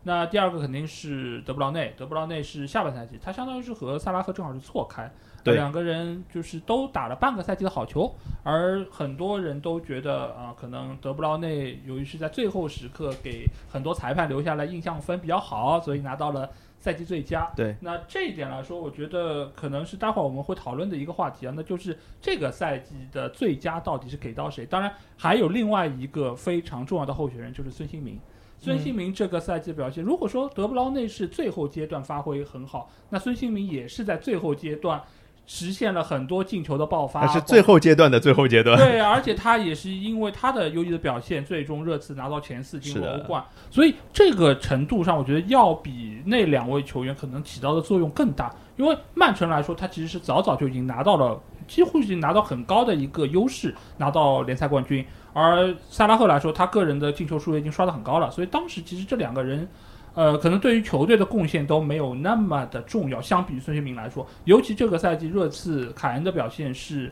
[0.06, 5.10] 那第二个肯定是德布劳内，德布劳内是下半赛季，他相当于是和萨拉赫正好是错开，
[5.42, 17.50] 对两个人就是都打了半个赛季的好球，而很多人都觉得啊、可能德布劳内由于是在最后时刻给很多裁判留下来印象分比较好，所以拿到了赛季最佳。
[17.56, 24.66] 对，那这一点来说，我觉得可能是待会儿我们会讨论的一个话题啊，那就是这个赛季的最佳到底是给到谁？
[24.66, 28.20] 当然，还有另外一个非常重要的候选人就是孙兴民。
[28.58, 35.02] 孙兴民这个赛季表现，如果说德布劳内是最后阶段发挥很好，那孙兴民也是在最后阶段
[35.46, 38.78] 实现了很多进球的爆发，他是最后阶段的最后阶段。
[38.78, 48.54] 对，而且他也是因为他的优异的表现，最终热刺拿到前四进入欧冠，所以这个程度上，我觉得要比那两位球员可能起到的作用更大。
[48.76, 51.38] 因为曼城来说，他其实是早早就已经拿到了，
[51.68, 55.04] 几乎已经拿到很高的一个优势，拿到联赛冠军。
[55.34, 59.68] 而萨拉赫来说，他个人的进球数已经刷得很高了，所以当时其实这两个人。
[60.16, 67.10] 呃，可能对于球队的贡献都没有那么的重要，相比于孙兴民来说，尤其这个赛季热刺凯恩的表现是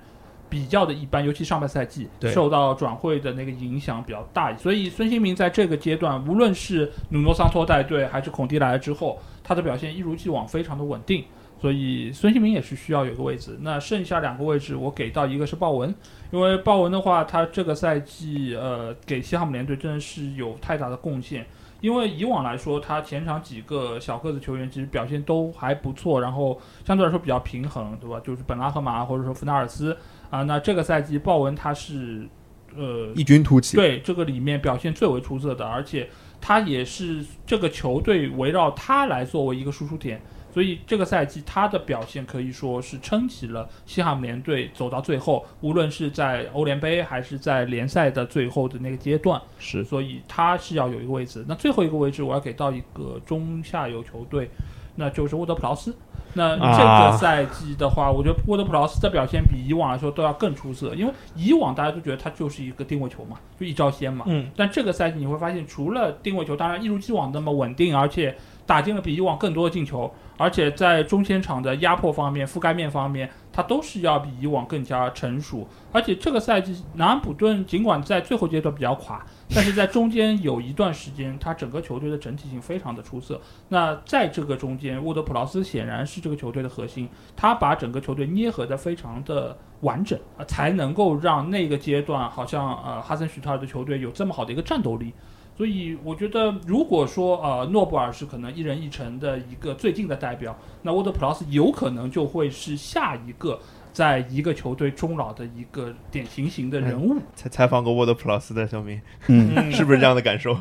[0.48, 11.24] 比较的一般，尤其上半赛季受到转会的那个影响比较大，所以孙兴民在这个阶段，无论是努诺桑托带队，还是孔蒂来了之后，他的表现一如既往非常的稳定。
[11.62, 13.56] 所以孙兴民也是需要有个位置。
[13.60, 15.94] 那剩下两个位置，我给到一个是鲍文，
[16.32, 21.46] 因为鲍文的话，他这个赛季呃给西汉姆联队真的是有太大的贡献。
[21.80, 28.20] 因为以往来说，他前场几个小个子球员其实表现都还不错，然后相对来说比较平衡，对吧？
[28.24, 29.96] 就是本拉赫马或者说弗纳尔斯
[30.30, 30.42] 啊。
[30.42, 32.28] 那这个赛季鲍文他是
[32.76, 33.76] 呃异军突起。
[33.76, 36.08] 对这个里面表现最为出色的，而且
[36.40, 40.20] 他也是这个球队围绕他来作为一个输出点，
[40.52, 51.44] 所以这个赛季他的表现可以说是撑起了西汉姆联队走到最后，无论是在欧联杯还是在联赛的最后的那个阶段，是所以他是要有一个位置。
[51.48, 54.50] 那最后一个位置我要给到一个中下游球队，
[54.96, 55.96] 那就是沃德普劳斯。
[56.34, 64.24] 那这啊个赛季的话，我觉得沃德普劳斯的表现比以往来说都要更出色，因为以往大家都觉得他就是一个定位球嘛，就一招鲜嘛。
[64.26, 68.34] 嗯，但这个赛季你会发现，除了定位球，当然一如既往那么稳定，而且
[68.66, 75.66] 打进了比以往更多的进球，而且在中前场的压迫方面、覆盖面方面，他都是要比以往更加成熟。
[75.90, 83.40] 而且这个赛季，南安普顿尽管在最后阶段比较垮，但是在中间有一段时间，他整个球队的整体性非常的出色。
[83.68, 95.12] 那在这个中间，沃德普劳斯显然是这个球队的核心，他把整个球队捏合的非常的完整啊、才能够让那个阶段好像呃哈森许特尔的球队有这么好的一个战斗力。
[95.56, 103.60] 所以我觉得，如果说呃诺布尔是可能一人一城的一个最近的代表，那沃德普劳斯有可能就会是下一个
[103.92, 107.16] 在一个球队终老的一个典型型的人物。
[107.36, 110.56] 采采访过沃德普劳斯的小明，嗯， 是不是这样的感受？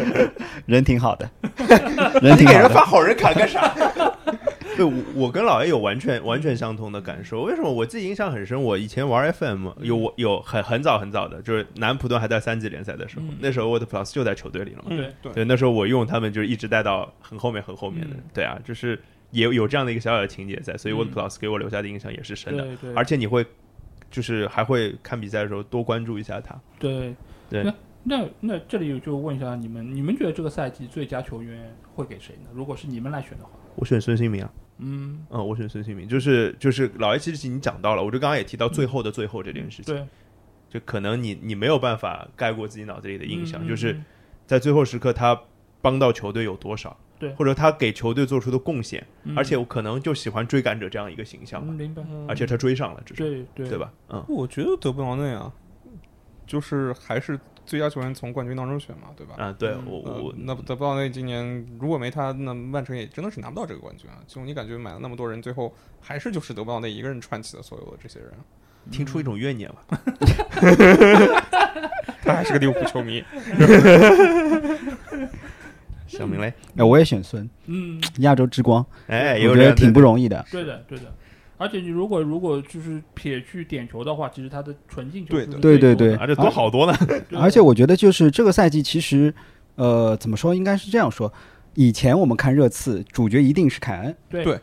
[0.66, 1.28] 人挺好的，
[2.20, 2.46] 人挺好的。
[2.46, 3.74] 你给人发好人卡干啥？
[4.76, 7.42] 对，我我跟老 A 有完全完全相同的感受。
[7.42, 7.70] 为什么？
[7.70, 8.60] 我自己印象很深。
[8.62, 14.88] 我以前玩 FM 有我有很很早很早的，就是南普顿还在三级联赛的时候，嗯那时候沃德普劳斯就在球队里了嘛。
[14.88, 18.16] 对对对，那时候我用他们就是一直带到很后面很后面的。
[18.16, 18.98] 嗯对啊，就是
[19.32, 22.64] 也有有这样的一个小小的情节在，所以嗯沃德普劳斯给我留下的印象也是深的。
[22.64, 23.44] 对对，而且你会
[24.10, 26.58] 就是还会看比赛的时候多关注一下他。
[26.78, 27.14] 对
[27.48, 32.48] 对那那那这里就问一下你们，你们觉得这个赛季最佳球员会给谁呢？
[32.54, 40.06] 如果是你们来选的话，我选孙兴民啊，嗯，嗯，我选孙兴民，就是就是老爷其实已经讲到了，我就刚刚也提到最后的最后这件事情，对，
[40.68, 44.04] 就可能你你没有办法盖过自己脑子里的印象，嗯就是嗯
[44.46, 45.40] 在最后时刻他
[45.80, 47.32] 帮到球队有多少，对。
[47.34, 49.36] 或者他给球队做出的贡献，嗯。
[49.36, 53.68] 而且我可能就喜欢追赶者这样一个形象明白，而且他追上了，至少对对。
[53.68, 53.78] 对？
[53.78, 53.92] 吧？
[54.08, 55.52] 嗯，我觉得德布劳内啊，
[56.46, 57.38] 就是还是
[57.70, 59.36] 最佳球员从冠军当中选嘛，对吧？
[59.38, 64.18] 啊，对嗯我我呃那德布劳内今年如果没他，那曼城也真的是拿不到这个冠军啊！
[64.26, 68.32] 就你感觉买了那么多人，最后还是就是德布劳内一个人串起了所有的这些人，
[68.90, 69.76] 听出一种怨念了。
[72.24, 73.22] 他还是个利物浦球迷。
[76.08, 80.44] 小明嘞，哎，我也选孙，嗯，亚洲之光，哎，我有人觉得挺不容易的。
[80.50, 81.04] 对的对的。
[81.60, 86.98] 而且你如果如果就是撇去点球的话，其实他的纯进球对对对对最多的啊，这多好多呢。
[87.36, 89.32] 而且我觉得就是这个赛季，其实
[89.74, 91.30] 呃，怎么说，应该是这样说。
[91.74, 94.58] 以前我们看热刺，主角一定是凯恩，对对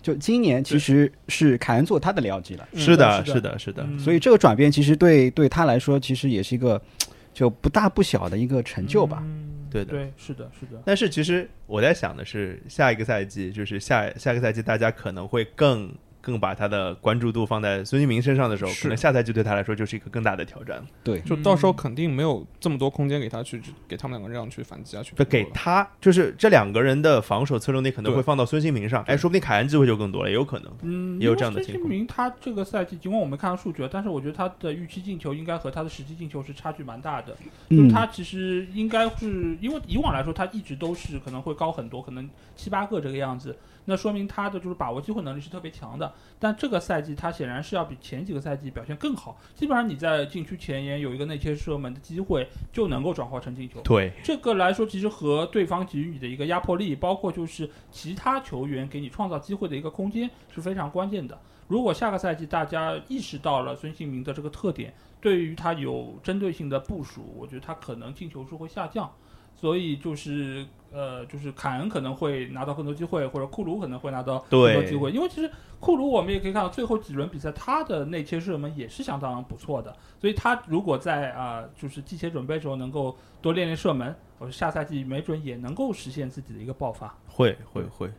[0.00, 6.80] 就今年其实是凯恩做他的僚机了，是的，是的是的，所以这个转变其实对对他来说，其实也是一个
[7.34, 9.20] 就不大不小的一个成就吧。
[9.24, 15.92] 嗯对的对，是的，是的，但是其实我在想的是，下一个赛季就是下下个赛季，大家可能会更
[16.26, 20.84] 更把他的关注度放在孙兴民身上的时候，可能下赛季对他来说就是一个更大的挑战。
[21.04, 30.72] 对，就到时候肯定没有这么多空间给他去给他们两个人这样去反击下，去不给他，就是这两个人的防守侧重点可能会放到孙兴民上，哎，说不定凯恩机会就更多了，也有可能。
[30.82, 37.36] 嗯，也有这样的情况孙兴民他这个赛季，尽管我没看到数据，但是我觉得他的预期进球应该和他的实际进球是差距蛮大的。
[37.70, 43.56] 就是嗯，他其实应该是因为以往来说，他一直都是可能会高很多，可能七八个这个样子。
[43.86, 46.12] 那说明他的就是把握机会能力是特别强的。
[46.38, 49.38] 但这个赛季他显然是要比前几个赛季表现更好。
[49.54, 53.80] 基本上你在禁区前沿有一个内切射门的机会，就能够转化成进球。
[53.82, 61.38] 对，这个来说，其实和对方给予你的一个压迫力，包括就是其他球员给你创造机会的一个空间是非常关键的。
[61.68, 69.12] 如果下个赛季大家意识到了孙兴民的这个特点，对于他有针对性的部署，我觉得他可能进球数会下降。
[69.56, 75.50] 所以就是呃，就是凯恩可能会拿到更多机会，或者库鲁可能会拿到更多机会，因为其实
[75.80, 87.14] 库鲁我们也可以看到最后几轮比赛他的内切射门也是相当不错的，所以他如果在啊、就是季前准备的时候能够多练练射门，我下赛季没准也能够实现自己的一个爆发。
[87.26, 88.10] 会会会，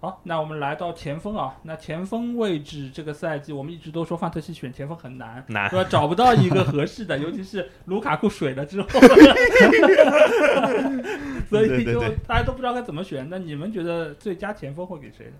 [0.00, 5.84] 好，那我们来到前锋啊，那前锋位置这个赛季我们一直都说范特西选前锋很难，难是吧？
[5.90, 8.88] 找不到一个合适的， 尤其是卢卡库水了之后，
[11.50, 13.26] 所以就大家都不知道该怎么选。
[13.28, 15.32] 那你们觉得最佳前锋会给谁呢？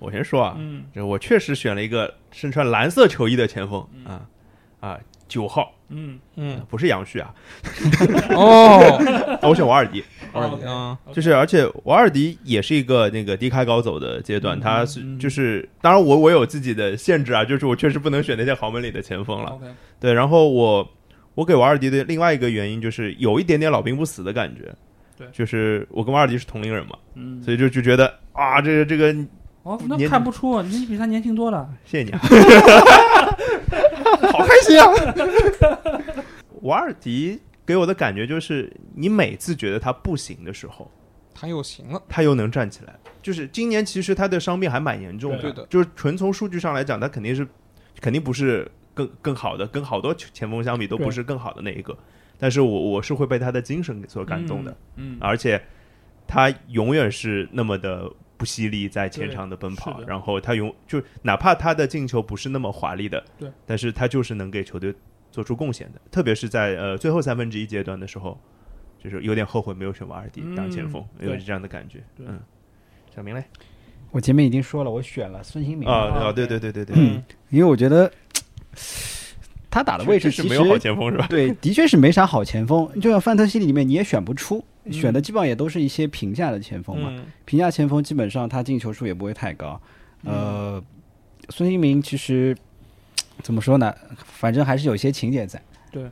[0.00, 4.26] 我先说啊，嗯这我确实选了一个身穿蓝色球衣的前锋嗯啊
[4.80, 6.60] 啊，九号，嗯，嗯。
[6.68, 7.34] 不是杨旭啊，
[8.30, 10.02] 哦， 我选瓦尔迪。
[10.32, 10.56] 二哦。
[10.58, 15.18] 点啊，就是，而且瓦尔迪也是一个那个低开高走的阶段，嗯他是嗯。
[15.18, 19.58] 就是，当然我我有自己的限制啊，就是我确实不能选那些豪门里的前锋了。
[20.00, 20.86] 对，然后我
[21.34, 24.74] 我给瓦尔迪的另外一个原因就是有一点点老兵不死的感觉，
[25.16, 25.26] 对。
[25.32, 29.14] 就是我跟瓦尔迪是同龄人嘛，嗯，所以就就觉得啊，这个这个，
[29.62, 31.68] 哦，那看不出，你比他年轻多了。
[31.84, 32.20] 谢谢你啊，
[36.62, 40.90] 瓦尔迪给我的感觉就是，你每次觉得他不行的时候，
[41.34, 42.94] 他又行了，他又能站起来。
[43.22, 45.66] 就是今年其实他的伤病还蛮严重的，对的。
[45.66, 47.46] 就是纯从数据上来讲，他肯定是
[48.00, 51.96] 肯定不是更更好的，跟好多前锋相比都不是更好的那一个。
[52.38, 55.60] 但是我我是会被他的精神所感动的，嗯，嗯，而且
[56.26, 64.94] 他永远是那么的不犀利在前场的奔跑，然后他永就哪怕他的进球不是那么华丽的，对，但是他就是能给球队
[65.30, 68.38] 做出贡献的，特别是在呃最后三分之一阶段的时候，
[69.02, 71.30] 就是有点后悔没有选瓦尔迪当前锋，嗯对。
[71.30, 72.02] 有这样的感觉。
[72.18, 72.40] 嗯，
[73.14, 73.44] 小明嘞？
[74.10, 78.10] 我前面已经说了，我选了孙兴民，啊哦啊，对对对对对，嗯，因为我觉得
[79.70, 81.26] 他打的位置其实确实没有好前锋是吧？
[81.28, 82.88] 对，的确是没啥好前锋。
[83.00, 87.10] 就像范特西里面你也选不出，嗯选的基本上也都是一些平价的前锋嘛。
[87.12, 89.80] 嗯，平价前锋基本上他进球数也不会太高。
[90.24, 90.82] 呃，
[91.50, 92.56] 孙兴民其实
[93.42, 93.94] 怎么说呢？
[94.24, 95.60] 反正还是有些情节在。
[95.90, 96.10] 对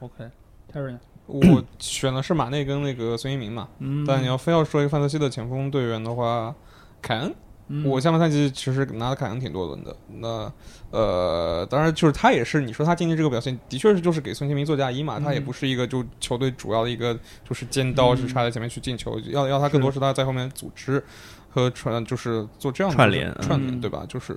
[0.00, 1.00] OK，Terry 呢？
[1.26, 6.52] 我选的是马内跟那个孙兴民嘛，嗯，但你要非要说一个范特西的前锋队员的话，
[7.00, 7.32] 凯恩，
[7.72, 9.96] 嗯我下半赛季其实拿的凯恩挺多轮的。
[10.18, 10.52] 那
[10.90, 15.20] 呃，当然就是他也是，你说他今天这个表现，的确是就是给孙兴民做嫁衣嘛。
[15.20, 17.16] 他也嗯不是一个就球队主要的一个
[17.48, 21.02] 就是尖刀，嗯是插在前面去进球，要要他更多是他在后面组织
[21.48, 24.04] 和传，就是做这样的串联串联，嗯对吧？
[24.08, 24.36] 就是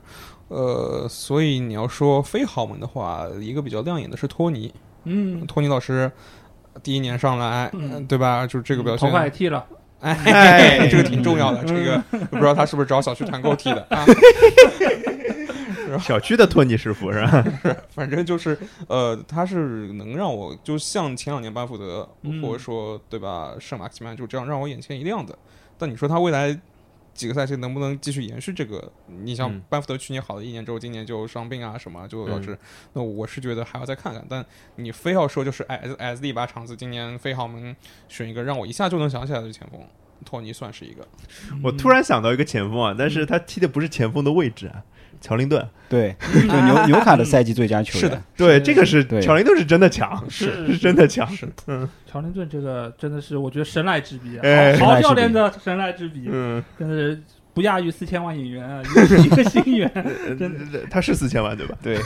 [0.50, 4.72] 呃，所以你要说非豪门的话，一个比较亮眼的是托尼，
[5.06, 6.12] 嗯，托尼老师。
[6.82, 8.48] 第一年上来，嗯对吧？
[8.48, 9.64] 就是这个表现，头发也剃了，
[10.04, 11.64] 哎，这个挺重要的。
[11.64, 11.98] 这个
[12.30, 14.06] 不知道他是不是找小区团购替的啊？
[16.02, 17.46] 小区的托尼师傅是吧？
[17.90, 25.38] 反正就是，呃，他是能让我就像前两年班福德，嗯或者说对吧，圣马克西曼就这样让我眼前一亮的。
[25.78, 26.60] 但你说他未来
[27.14, 28.92] 几个赛季能不能继续延续这个？
[29.08, 32.58] 你像嗯班福德去年好了一年之后，今年就伤病啊什么，就导致，
[32.94, 34.26] 那我是觉得还要再看看。
[34.28, 34.46] 但
[34.76, 37.76] 你非要说就是 S S D 把场子今年非豪门
[38.08, 39.80] 选一个让我一下就能想起来的前锋，
[40.26, 41.08] 托尼算是一个。
[41.64, 44.84] 我突然想到一个前锋啊，但是他踢的不是前锋的位置啊，
[45.24, 45.66] 乔林顿。
[45.88, 48.02] 对， 就纽纽卡的赛季最佳球员。
[48.02, 51.26] 是的，对，这个是对乔林顿是真的强，是是真的强。
[51.32, 59.90] 是嗯乔林顿这个真的是我觉得神来之笔啊，哎好好神来之笔教练的神来之笔，嗯，真的是不亚于四千万演员啊，一个一个新援。
[60.38, 61.78] 真的，他是四千万对吧？
[61.82, 61.98] 对，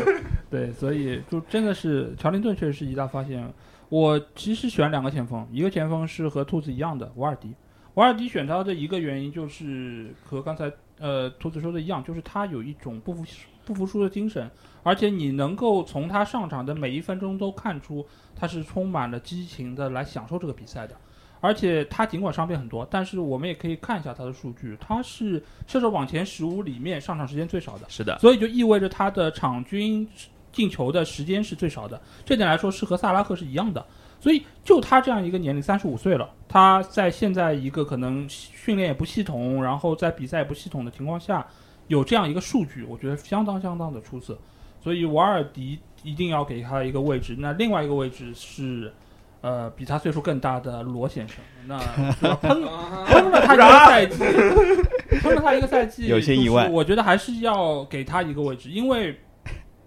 [0.50, 3.46] 对，所以就真的是乔林顿确实是一大发现。
[3.90, 7.54] 我其实选两个前锋，一个前锋是和兔子一样的瓦尔迪。
[7.94, 13.24] 瓦尔迪选他的一个原因就是和刚才呃兔子说的一样，就是他有一种不服
[13.64, 14.50] 不服输的精神，
[14.82, 20.96] 而且你能够从他上场的每一分钟都看出他是充满了激情的来享受这个比赛的。
[21.40, 30.08] 而且他尽管伤病很多，但是我们也可以看一下他的数据，他是射手榜前十五里面上场时间最少的，是的，所以就意味着他的场均
[30.50, 32.00] 进球的时间是最少的。
[32.24, 33.84] 这点来说是和萨拉赫是一样的。
[34.24, 41.46] 所以就他这样一个年龄，三十五岁了，他在现在一个可能训练也不系统，然后在比赛也不系统的情况下，
[41.88, 44.38] 有这样一个数据，我觉得相当相当的出色。
[44.80, 47.36] 所以瓦尔迪一定要给他一个位置。
[47.38, 48.90] 那另外一个位置是，
[49.42, 51.36] 呃，比他岁数更大的罗先生。
[51.66, 51.78] 那
[52.36, 52.62] 喷
[53.06, 54.18] 喷了他一个赛季，
[55.20, 59.20] 喷了他一个赛季，有些意外我觉得还是要给他一个位置，因为，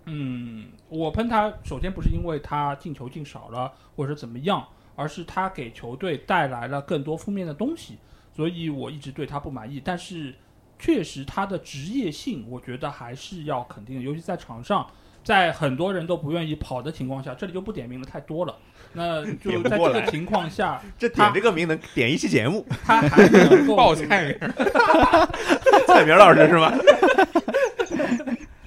[0.05, 4.65] 嗯，我喷他首先不是因为他进球进少了或者怎么样，
[4.95, 7.97] 而是他给球队带来了更多负面的东西，
[8.35, 9.81] 所以我一直对他不满意。
[9.83, 10.33] 但是
[10.79, 14.87] 确实他的职业性，我觉得还是要肯定的，尤其在场上。
[15.23, 18.55] 在很多人都不愿意跑的情况下，这里就不点名了，太多了。
[18.93, 24.39] 那 就在这个情况下， 这点这个名能点一期节目，他还能够 报菜名，
[25.85, 26.73] 蔡明老师是吧？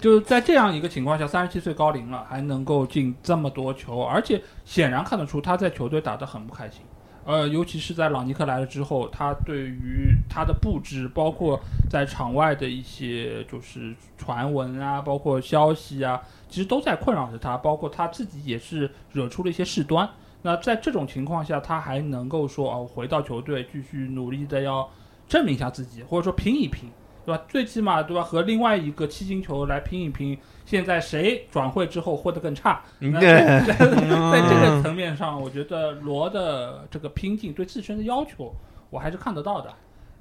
[0.00, 6.80] 就是在这样一个情况下，三十七岁高龄了，还能够进这么多球，而且显然看得出他在球队打得很不开心。
[7.26, 20.08] 呃，尤其是在朗尼克来了之后，他对于他的布置，包括在场外的一些就是传闻啊，包括消息啊，其实都在困扰着他，包括他自己也是惹出了一些事端。
[20.40, 24.88] 那在这种情况下，他还能够说哦，回到球队继续努力的要
[25.28, 26.88] 证明一下自己，或者说拼一拼，
[27.30, 27.44] 对吧？
[27.48, 28.22] 最起码对吧？
[28.22, 32.82] 和另外一个七星球来拼一拼，现在谁转会之后混得更差？
[32.98, 38.52] 那 在 在这个层面上，我觉得罗的这个拼劲对自身的要求，
[38.90, 39.72] 我还是看得到的。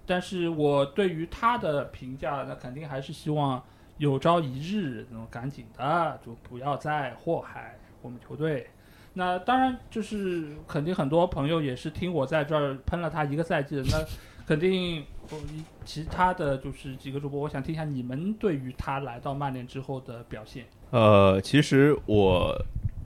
[0.05, 3.62] 但是我对于他的评价，那肯定还是希望
[3.97, 8.68] 有朝一日能赶紧的，就不要再祸害我们球队。
[9.14, 14.05] 那当然，就是肯定很多朋友也是听我在这儿喷了他一个赛季的，那
[14.47, 15.38] 肯定我
[15.86, 20.65] 其他的就是几个主播，我想听一下你们对于他来到曼联之后的表现。
[20.91, 22.55] 呃，其实我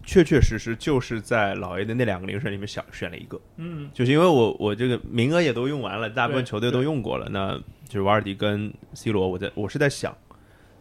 [0.05, 3.89] 确确实实就是在老 A 的那两个铃声里面想选了一个，嗯。
[3.93, 7.57] 就是因为我我这个名额也都用完了，大部分球队都用过了，那
[7.87, 10.17] 就是瓦尔迪跟 C 罗，我在我是在想，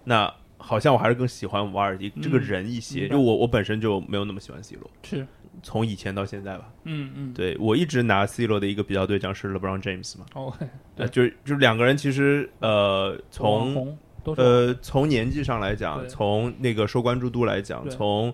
[0.05, 3.14] 那好像我还是更喜欢瓦尔迪这个嗯人一些，明白。
[3.16, 5.26] 就我我本身就没有那么喜欢 C 罗，是，
[5.62, 10.53] 从以前到现在吧，嗯嗯，对我一直拿 C 罗的一个比较对象是 LeBron James 嘛，哦，
[10.96, 13.96] 呃，就就是两个人其实呃从
[14.36, 18.32] 呃，从年纪上来讲，从那个受关注度来讲，从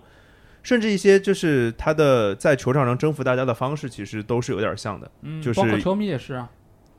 [0.61, 5.09] 甚至一些就是他的在球场上征服大家的方式，其实都是有点像的。
[5.21, 6.49] 嗯，就是包括球迷也是啊，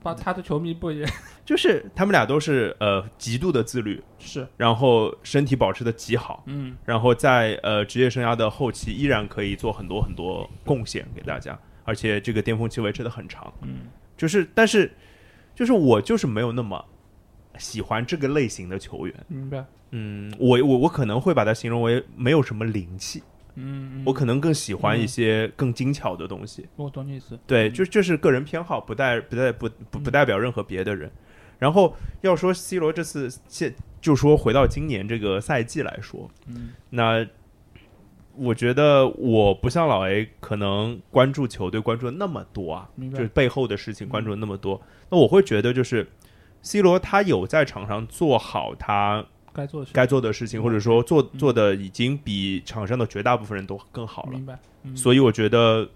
[0.02, 1.06] 把他的球迷不也
[1.44, 13.52] 就是他们俩都是呃极度的自律，是，然后身体保持的极好，嗯然后在呃职业生涯的后期依然可以做很多很多贡献给大家，而且这个巅峰期维持的很长。
[13.62, 14.92] 嗯就是但是
[15.54, 16.84] 就是我就是没有那么
[17.58, 19.14] 喜欢这个类型的球员。
[19.28, 23.22] 明白，嗯，我我我可能会把它形容为没有什么灵气，
[23.54, 24.02] 嗯，嗯。
[24.06, 26.66] 我可能更喜欢一些更精巧的东西。
[26.76, 27.72] 我懂你意思，对，嗯。
[27.72, 31.10] 就这是个人偏好，不代不代不不不代表任何别的人。
[31.58, 36.70] 然后要说 C 罗这次现就说回到今年这个赛季来说，嗯。
[36.90, 37.26] 那
[38.36, 44.80] 我觉得我不像老 A 可能关注球队关注的那么多啊，就是背后的事情关注的那么多。
[45.10, 46.08] 那我会觉得就是
[46.62, 49.26] C 罗他有在场上做好他
[49.60, 54.30] 该做的事该做的事情，或者说做嗯做的已经比场上的绝大部分人都更好了。
[54.32, 55.88] 明白，嗯所以我觉得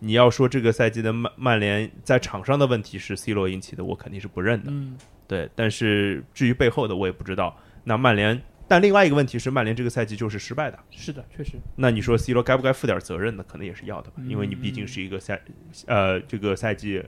[0.00, 4.70] 你要说这个赛季的曼曼联在场上的问题是 C 罗引起的，我肯定是不认的。
[4.70, 4.96] 嗯
[5.28, 7.56] 对，但是至于背后的我也不知道。
[7.84, 10.78] 那曼联，但另外一个问题是，曼联这个赛季就是失败的。
[10.90, 13.44] 是的，确实，那你说 C 罗该不该负点责任呢？
[13.46, 15.40] 可能也是要的吧，嗯因为你毕竟是一个赛
[15.86, 17.02] 呃这个赛季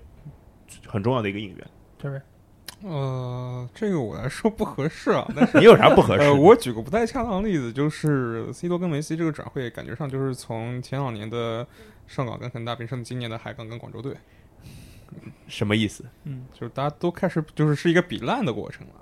[0.87, 1.67] 很重要的一个引援。
[1.97, 2.21] 对对，
[2.85, 5.59] 呃，这个我来说不合适啊，但是。
[5.59, 11.67] 你有啥不合适呃，我举个不太恰当的例子，就是 C 罗跟梅西这个转会，感觉上就是从前两年的
[12.07, 14.15] 上港跟恒大变成今年的海港跟广州队，
[15.49, 16.05] 什么意思？
[16.23, 18.93] 嗯就是大家都开始就是是一个比烂的过程了。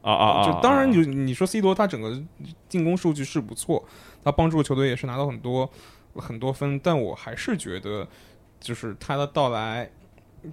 [0.00, 0.46] 啊啊啊！
[0.46, 2.18] 就当然啊你你说 C 罗他整个
[2.66, 3.84] 进攻数据是不错，
[4.24, 5.70] 他帮助球队也是拿到很多
[6.14, 8.08] 很多分，但我还是觉得
[8.58, 9.90] 就是他的到来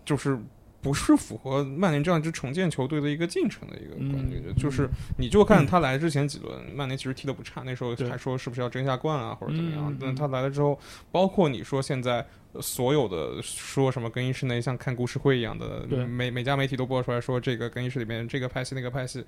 [0.04, 0.38] 就是。
[0.86, 9.98] 不是符合曼联这样一支重建球队的一个进程的一个感觉，嗯就是你就看他来之前几轮，曼联其实踢得不差，那时候还说是不是要争下冠啊或者怎么样？
[10.00, 10.80] 但他来了之后，
[11.12, 12.24] 包括你说现在
[12.54, 19.26] 呃所有的说什么更衣室内像看故事会一样的，每每家媒体都播出来说这个更衣室里面这个派系那个派系，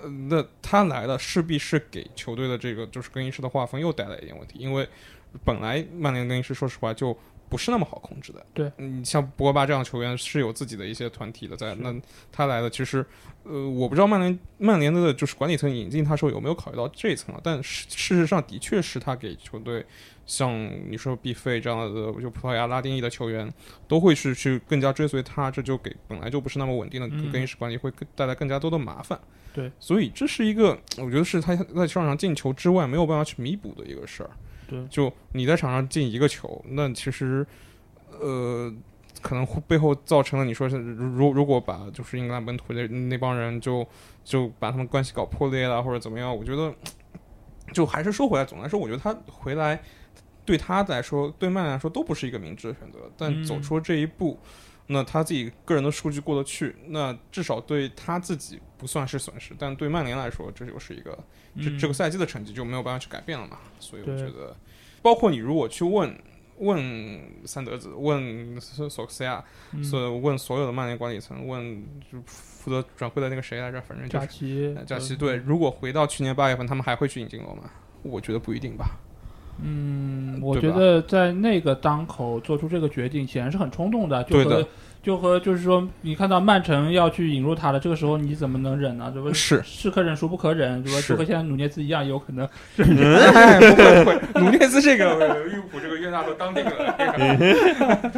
[0.00, 4.88] 呃，那他来了势必是给球队的这个就是更衣室的画风又带来一点问题，因为
[5.44, 7.16] 本来曼联更衣室说实话就
[7.54, 8.44] 不是那么好控制的。
[8.52, 11.94] 对，你像博格巴这样的球员是有自己的一些团体的在，那
[12.32, 13.06] 他来的其实，
[13.44, 17.40] 呃，我不知道曼联曼联的就是管理层引进他时候有没有考虑到这一层啊？
[17.44, 19.86] 但事事实上的确是他给球队。
[20.26, 20.50] 像
[20.90, 23.52] 你说毕费这样的，就葡萄牙拉丁裔的球员，
[23.86, 29.20] 都会是去更加追随他，这就给本来就不是那么稳定的更衣室管理会带来更加多的麻烦。
[29.52, 34.30] 对，所以这是一个，我觉得是他在场上进球之外没有办法去弥补的一个事儿。
[34.74, 37.46] 对，就你在场上进一个球，那其实，
[38.20, 38.72] 呃，
[39.22, 43.86] 可能会背后造成了你说是如如果把就是英格兰本土的那帮人就
[44.24, 46.74] 就把他们关系搞破裂了或者怎么样，我觉得
[47.72, 49.80] 就还是说回来，总的来说，我觉得他回来。
[50.46, 53.10] 对他来说，对曼联来说都不是一个明智的选择。
[53.16, 54.38] 但走出了这一步，
[54.86, 59.54] 那他自己个人的数据过得去，那至少对他自己不算是损失。
[59.58, 61.18] 但对曼联来说，这就是一个
[61.56, 63.58] 这这个赛季的成绩就没有办法去改变了嘛。
[63.80, 64.54] 所以我觉得，
[65.00, 66.14] 包括你如果去问
[66.58, 69.42] 问三德子、问索克斯亚、
[69.82, 77.70] 所问所有的曼联管理层、问就负责转会的那个谁来着，反正假期假期对，如果回到去年八月份，他们还会去引进罗吗？
[78.02, 78.98] 我觉得不一定吧。
[79.62, 84.22] 嗯，我觉得在那个当口做出这个决定，显然是很冲动的。
[84.24, 84.66] 就和
[85.02, 89.10] 就和就是说，你看到曼城要去引入他了，这个时候你怎么能忍呢？
[89.12, 89.30] 对吧？
[89.34, 91.00] 是是可忍，孰不可忍，对吧？
[91.06, 92.48] 就和现在努涅斯一样，有可能。
[92.76, 98.12] 不会不会， 努涅斯这个利物浦这个约纳都当定了。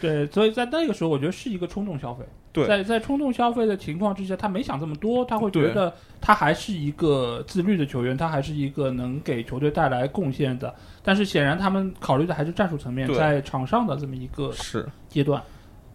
[0.00, 2.24] 对，所以在那个时候，我觉得是一个冲动消费。
[2.52, 5.90] 对，在在冲动消费的情况之下，他没想这么多，他会觉得
[6.20, 10.74] 他还是一个自律的球员，他还是一个能给球队带来贡献的。
[11.02, 15.42] 但是显然，他们考虑的还是战术层面，在场上的这么一个是阶段。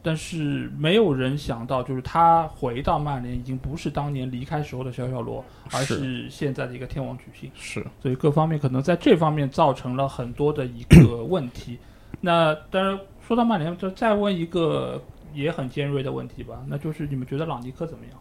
[0.01, 7.51] 但是没有人想到，就是他回到曼联已经不是当年离开时候的小小罗，而是现在的一个天王巨星。
[7.53, 11.77] 是，所以各方面可能在这方面造成了很多的一个问题。
[12.19, 12.99] 那当然。
[13.27, 15.03] 说到曼联，就再问一个
[15.38, 18.19] 也很尖锐的问题吧，那就是你们觉得朗尼克怎么样？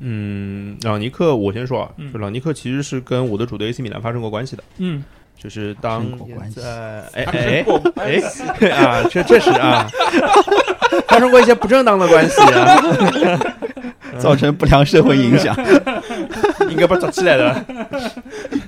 [0.00, 4.62] 嗯，朗尼克，我先说啊，就朗尼克其实是跟我的主队 AC 米兰发生过关系的。
[4.78, 5.02] 嗯，
[5.36, 6.04] 就是当
[6.54, 7.64] 在 哎哎
[7.96, 9.88] 哎啊，这确实啊，
[11.08, 13.40] 发生过一些不正当的关系啊，
[14.18, 15.54] 造成不良社会影响，
[16.70, 17.64] 应该不是早起来的。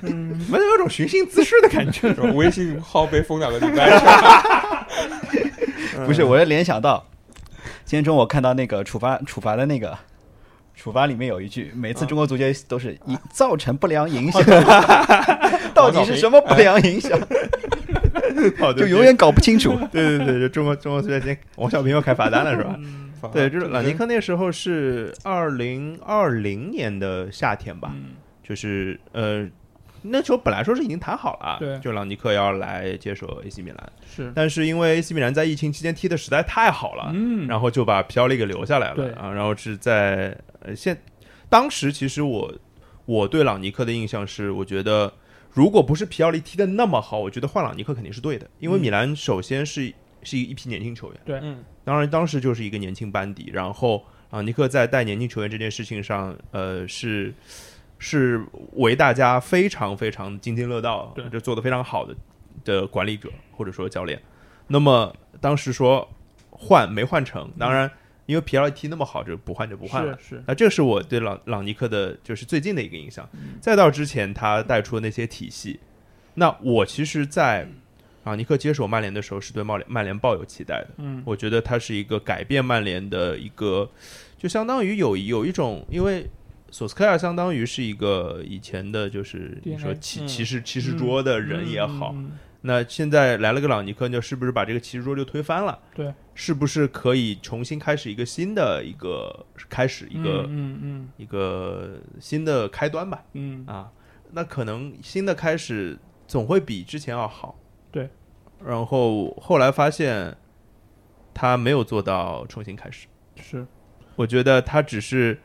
[0.01, 4.85] 嗯，没有种寻衅滋事的感觉，微信号被封两个礼拜。
[6.05, 7.05] 不是，我要联想到
[7.85, 9.97] 今天中午我看到那个处罚处罚的那个
[10.75, 14.41] 处罚里面有一句，每次中国足球都是以造成不良影响，
[15.73, 17.19] 到底是什么不良影响？
[18.77, 19.77] 就永远搞不清楚。
[19.91, 23.29] 对对对，就中国中国足球今天王小平要开罚单了是吧？
[23.33, 27.93] 对，就是朗尼克那时候是二零二零年的夏天吧，
[28.43, 29.47] 就是呃。
[30.03, 40.99] 那时候本来说是已经谈好了，对，就朗尼克要来接手 AC 米兰，是，但是因为 AC 米兰在疫情期间踢的实在太好了，嗯，然后就把皮奥利给留下来了，啊，然后是在呃现，
[41.49, 42.53] 当时其实我
[43.05, 45.13] 我对朗尼克的印象是，我觉得
[45.51, 49.93] 如果不是皮奥利踢的那么好，我觉得换朗尼克肯定是对的，因为米兰首先是
[50.23, 57.33] 是一批年轻球员，对，嗯，当然当时就是一个年轻班底，然后朗尼克在带年轻球员这件事情上，呃是。
[58.03, 58.43] 是
[58.73, 62.15] 为大家非常非常津津乐道，对，就做的非常好的
[62.65, 64.19] 的管理者或者说教练。
[64.65, 66.09] 那么当时说
[66.49, 67.89] 换没换成，当然
[68.25, 70.17] 因为皮尔踢那么好，就不换就不换了。
[70.19, 73.29] 是，那这是我对朗朗尼克的，就是最近的一个印象。
[73.61, 75.79] 再到之前他带出的那些体系，
[76.33, 77.67] 那我其实，在
[78.23, 80.87] 朗尼克接手曼联的时候，是对曼联曼联抱有期待的。
[80.97, 83.87] 嗯，我觉得他是一个改变曼联的一个，
[84.39, 86.27] 就相当于有有一种因为。
[86.71, 92.15] 索斯克亚相当于是一个以前的，就是你说骑骑士骑士桌的人也好，
[92.61, 95.77] 那现在来了个朗尼克，就是不是把这个骑士桌就推翻了？
[95.93, 103.21] 对，是不是可以重新开始一个新的一个开始一个嗯嗯一个新的开端吧？
[103.33, 103.91] 嗯啊，
[104.31, 107.59] 那可能新的开始总会比之前要好。
[107.91, 108.09] 对，
[108.65, 110.37] 然后后来发现
[111.33, 113.67] 他没有做到重新开始，是，
[114.15, 115.37] 我觉得他只是。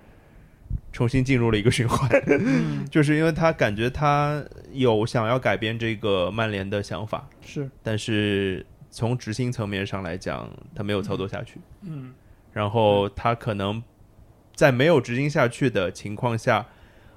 [0.96, 2.10] 重新进入了一个循环，
[2.90, 4.42] 就是因为他感觉他
[4.72, 12.14] 有想要改变这个曼联的想法，是，但是从执行层面上来讲，他没有操作下去，嗯，
[12.50, 13.82] 然后他可能
[14.54, 16.66] 在没有执行下去的情况下，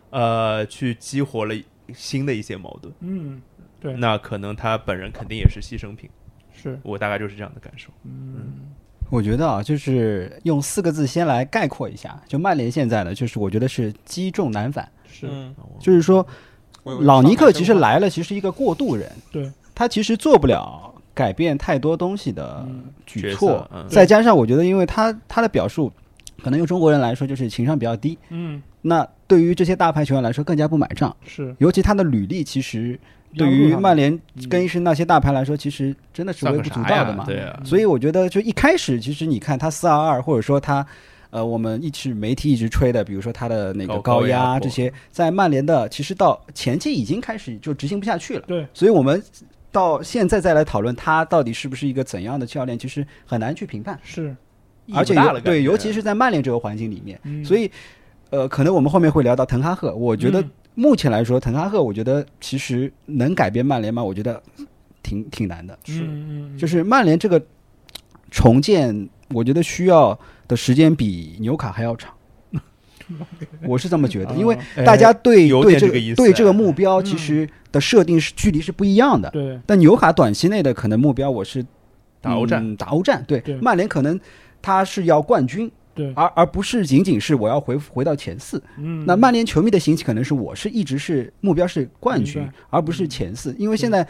[0.09, 1.55] 呃，去激活了
[1.93, 3.41] 新的一些矛盾，嗯，
[3.79, 6.09] 对，那可能他本人肯定也是牺牲品，
[6.51, 6.77] 是。
[6.83, 8.73] 我大概就是这样的感受，嗯。
[9.09, 15.27] 我觉得啊，就是用四个字先来概括一下，就曼联现在呢，就是我觉得是积重难返，是，
[15.79, 16.25] 就是说，
[16.83, 22.65] 老尼克其实来了，其实一个过渡人，对，他其实做不了改变太多东西的
[23.05, 23.69] 举措。
[23.89, 25.91] 再加上我觉得，因为他他的表述，
[26.43, 31.55] 可能用中国人来说就是情商比较低，嗯，那对于这些大牌球员来说更加不买账，是。
[31.57, 32.99] 尤其他的履历其实
[33.35, 34.49] 对于曼联嗯。
[34.49, 37.25] 更衣室那些大牌来说，其实真的是微不足道的嘛。
[37.25, 40.85] 对啊，所以我觉得，就一开始，其实你看他四二二，或者说他，
[41.29, 48.43] 呃，我们一直媒体一直吹的，比如说他的那个高压这些，在曼联的其实到前期已经开始就执行不下去了。
[48.47, 49.21] 对，所以我们
[49.71, 53.99] 到现在再来讨论他到底是不是一个怎样的教练，其实很难去评判。
[54.01, 54.35] 是，
[54.93, 55.13] 而且
[55.43, 57.45] 对，尤其是在曼联这个环境里面，嗯。
[57.45, 57.69] 所以，
[58.31, 60.49] 呃，可能我们后面会聊到滕哈赫，我觉得嗯
[60.79, 64.01] 目前来说，滕哈赫，我觉得其实能改变曼联吗？
[64.01, 64.41] 我觉得
[65.03, 65.77] 挺挺难的。
[65.83, 67.41] 是，嗯，就是曼联这个
[68.31, 70.17] 重建，我觉得需要
[70.47, 72.13] 的时间比纽卡还要长。
[73.67, 79.29] 我是这么觉得，因为啊大家对有对这个对这个目标嗯其实的设定是距离是不一样的。
[79.31, 81.65] 对，但纽卡短期内的可能目标，我是
[82.21, 83.21] 打欧战嗯打欧战。
[83.27, 84.17] 对对，曼联可能
[84.61, 85.69] 他是要冠军，
[85.99, 88.63] 对，而而不是仅仅是我要回回到前四。
[88.77, 94.07] 嗯，那曼联球迷的心情可能是我是一直是目标是冠军，而不是前四，因为现在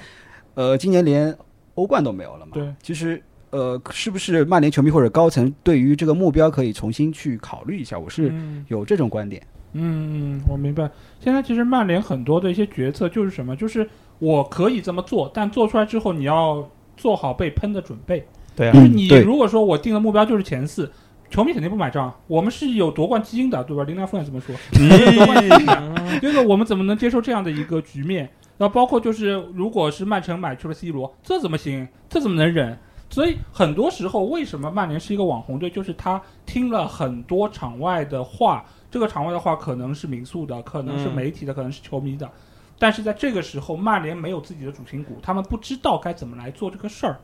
[0.53, 1.35] 呃今年连
[1.73, 2.51] 欧冠都没有了嘛。
[2.53, 3.19] 对，其实
[3.49, 7.97] 呃是不是曼联球迷或者高层对于这个目标可以重新去考虑一下？
[7.97, 9.41] 我是嗯有这种观点。
[9.73, 10.89] 嗯，我明白。
[11.19, 13.87] 现在其实曼联很多的一些决策就是什么，就是
[14.19, 18.25] 我可以这么做，但做出来之后你要做好被喷的准备。
[18.55, 20.91] 对啊就是你如果说我定的目标就是前四，
[21.29, 22.13] 球迷肯定不买账。
[22.27, 23.83] 我们是有夺冠基因的，对吧？
[23.83, 26.19] 林良锋也这么说，夺冠基因的。
[26.19, 28.29] 这个我们怎么能接受这样的一个局面？
[28.57, 31.87] 然后包括就是，如果是曼城买去了 C 罗，这怎么行？
[32.09, 32.77] 这怎么能忍？
[33.09, 35.69] 所以很多时候，为什么曼联是一个网红队？
[35.69, 42.29] 就是他听了很多场外的话，这个场外的话可能是民宿的，可能是嗯媒体的，可能是球迷的。
[42.77, 47.19] 但是在这个时候，曼联没有自己的主心骨，他们不知道该怎么来做这个事儿。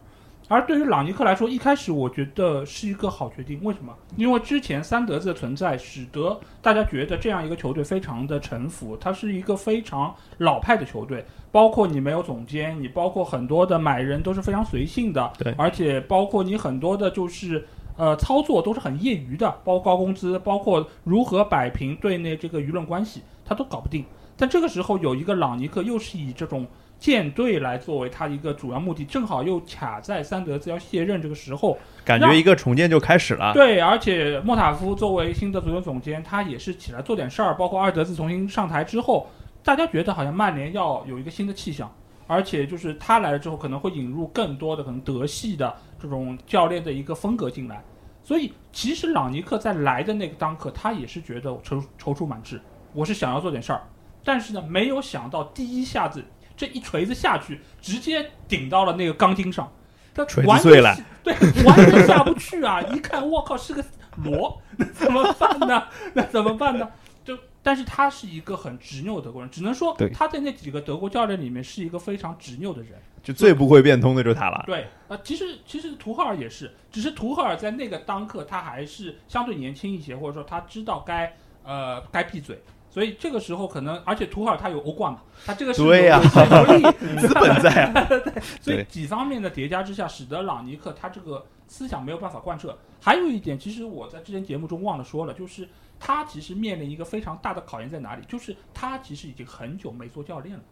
[0.47, 3.59] 而对于朗尼克来说，一开始我觉得是一个好决定。
[3.63, 3.91] 为什么？
[4.15, 11.25] 因为之前三德子的存在，使得大家觉得这样一个球队非常的沉浮，它是一个非常老派的球队。
[11.51, 17.65] 包括你没有总监，你包括很多的买人都是非常随性的，对而且包括你很多的就是
[17.97, 24.03] 呃操作都是很业余的，包括高工资，包括如何摆平队内这个舆论关系，他都搞不定。
[24.37, 26.67] 但这个时候有一个朗尼克，又是以这种
[26.99, 33.53] 舰队来作为他一个主要目的，正好又卡在三德子要卸任这个时候，感觉一个重建就开始了。
[33.53, 39.27] 对，而且莫塔夫作为新的足球总监，他也是起来做点事儿，包括阿尔德子重新上台之后，
[39.63, 41.93] 大家觉得好像曼联要有一个新的气象，
[42.27, 47.83] 而且就是他来了之后，可能会引入更多的可能德系的这种教练的一个风格进来。
[48.23, 52.59] 所以其实朗尼克在来的那个当刻，他也是觉得踌踌躇满志，
[52.91, 53.81] 我是想要做点事儿，
[54.23, 56.23] 但是呢，没有想到第一下子
[56.55, 59.71] 这一锤子下去，直接顶到了那个钢筋上，
[60.13, 61.33] 他锤碎了， 对，
[61.63, 62.81] 完全下不去啊！
[62.81, 63.83] 一看，我靠，是个
[64.23, 65.83] 螺，那怎么办呢？
[66.13, 66.89] 那怎么办呢？
[67.23, 72.91] 就，但是他是一个很执拗的德国人，只能说他在那几个德国教练里面是一个非常执拗的人。
[73.23, 74.63] 就最不会变通的就是他了。
[74.67, 82.61] 对，呃，其实其实图赫尔也是，只是图赫尔在那个当刻他还是相对年轻一些，或者说他知道该呃该闭嘴。
[82.95, 88.07] 所以这个时候可能，而且图赫尔他有欧冠嘛，他这个是对呀有有实力， 资本在啊，
[88.63, 92.77] 所以几方面的叠加之下，使得朗尼克他这个思想没有办法贯彻。
[93.01, 95.67] 还有一点，其实我在之前节目中忘了说了，就是
[95.99, 98.23] 他其实面临一个非常大的考验在哪里？
[98.29, 100.63] 就是他其实已经很久没做教练了。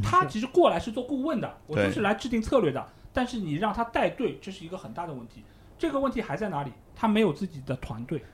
[0.00, 2.86] 他其实过来是做顾问的，我就是来制定策略的。
[3.12, 5.42] 但是你让他带队，这是一个很大的问题。
[5.76, 6.70] 这个问题还在哪里？
[6.94, 8.24] 他没有自己的团队，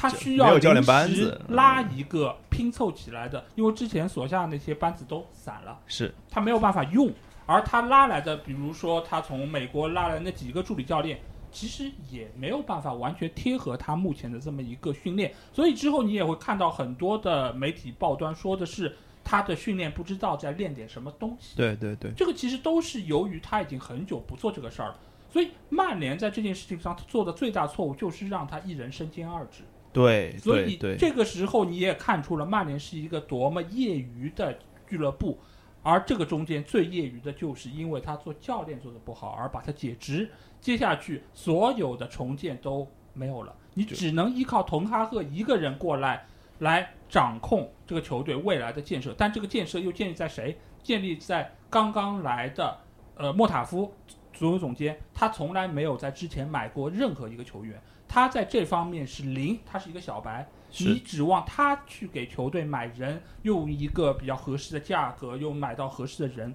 [0.00, 5.78] 他需要临时班子嗯拉一个拼凑起来的，因为之前所下那些班子都散了。
[5.86, 7.12] 是他没有办法用，
[7.44, 11.20] 而他拉来的，比如说他从美国拉来的那几个助理教练，
[11.52, 24.98] 其实也没有办法完全贴合他目前的这么一个训练，所以之后你也会看到很多的媒体报端说的是他的训练不知道在练点什么东西，对对对，这个其实都是由于他已经很久不做这个事儿了。
[25.30, 29.62] 所以曼联在这件事情上做的最大错误就是让他一人身兼二职。
[29.92, 35.38] 对所以这个时候你也看出了曼联是一个多么业余的俱乐部，
[35.82, 40.30] 而这个中间最业余的就是因为他做教练做的不好而把他解职，
[40.60, 46.26] 接下去所有的重建都没有了，你只能依靠滕哈赫一个人过来
[46.58, 50.56] 来掌控这个球队未来的建设，但这个建设又建立在谁？
[50.82, 52.78] 建立在刚刚来的
[53.16, 53.92] 呃莫塔夫
[54.32, 57.78] 足球总监，他从来没有在之前买过任何一个球员，
[58.12, 60.48] 他在这方面是零，他是一个小白。
[60.78, 66.52] 你指望他去给球队买人，用一个比较合适的价格，又买到合适的人，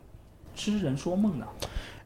[0.54, 1.48] 痴人说梦呢？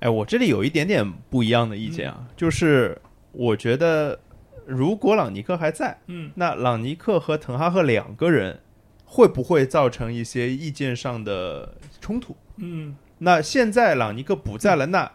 [0.02, 4.20] 哎，我这里有一点点不一样的意见啊，就是我觉得
[4.68, 8.62] 如果朗尼克还在，嗯那朗尼克和滕哈赫两个人
[9.06, 12.36] 会不会造成一些意见上的冲突？
[12.58, 15.12] 嗯那现在朗尼克不在了，那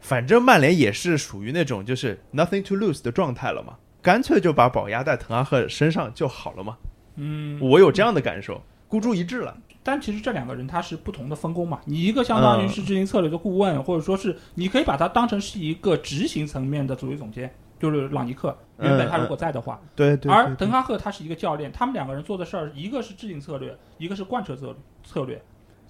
[0.00, 6.76] 反正曼联也是属于那种就是 nothing to lose 的状态了嘛，干脆就把宝压在滕哈赫身上就好了嘛。
[7.16, 9.56] 嗯，我有这样的感受，孤注一掷了。
[9.82, 25.40] 但其实这两个人他是不同的分工嘛，你一个相当于是执行策略的顾问，或者说是你可以把他当成是一个执行层面的足球总监，就是朗尼克，原本他如果在的话，对对而滕哈赫他是一个教练，他们两个人做的事儿，一个是制定策略，一个是贯彻策策略，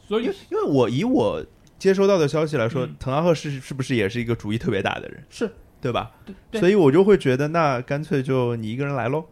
[0.07, 1.43] 所以因为我以我
[1.79, 5.51] 接收到的消息来说，嗯滕哈赫是是不是也是一个主意特别大的人，是
[5.81, 6.11] 对吧？
[6.25, 9.25] 对对所以我就会觉得，那干脆就你一个人来喽。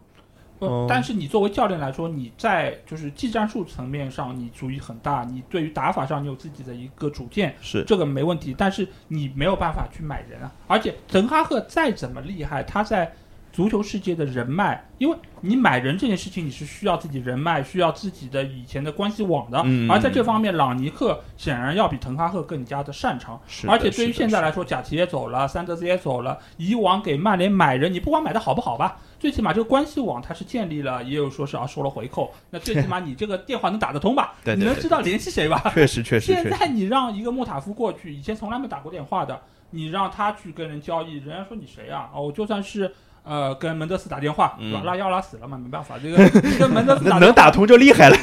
[0.57, 10.49] 不哦但是你作为教练来说，你在就是技战术层面上你主意很大，你对于打法上你有自己的一个主见，是这个没问题，但是你没有办法去买人啊。
[10.67, 13.13] 而且滕哈赫再怎么厉害，他在
[13.55, 19.61] 足球世界的人脉，因为你买人这件事情，你是需要自己人脉，需要自己的以前的关系网的。
[19.63, 23.39] 嗯而在这方面，朗尼克显然要比滕哈赫更加的擅长。
[23.47, 34.33] 是，而且对于现在来说，贾奇也走了，三德斯也走了，以往给曼联买人，你不管买的好不好吧，最起码这个关系网它是建立了，也有说是啊收了回扣，那最起码你这个电话能打得通吧？
[34.43, 35.71] 对对对你能知道联系谁吧？
[35.73, 39.39] 确实确实现在你让一个莫塔夫过去，以前从来没打过电话的，
[39.69, 42.09] 你让他去跟人交易，人家说你谁啊？
[42.13, 42.91] 哦，我就算是
[43.25, 44.83] 呃跟门德斯打电话，嗯是吧？
[44.85, 48.17] 拉要拉死了嘛，没办法，这个你 跟门德斯能打能打通就厉害了。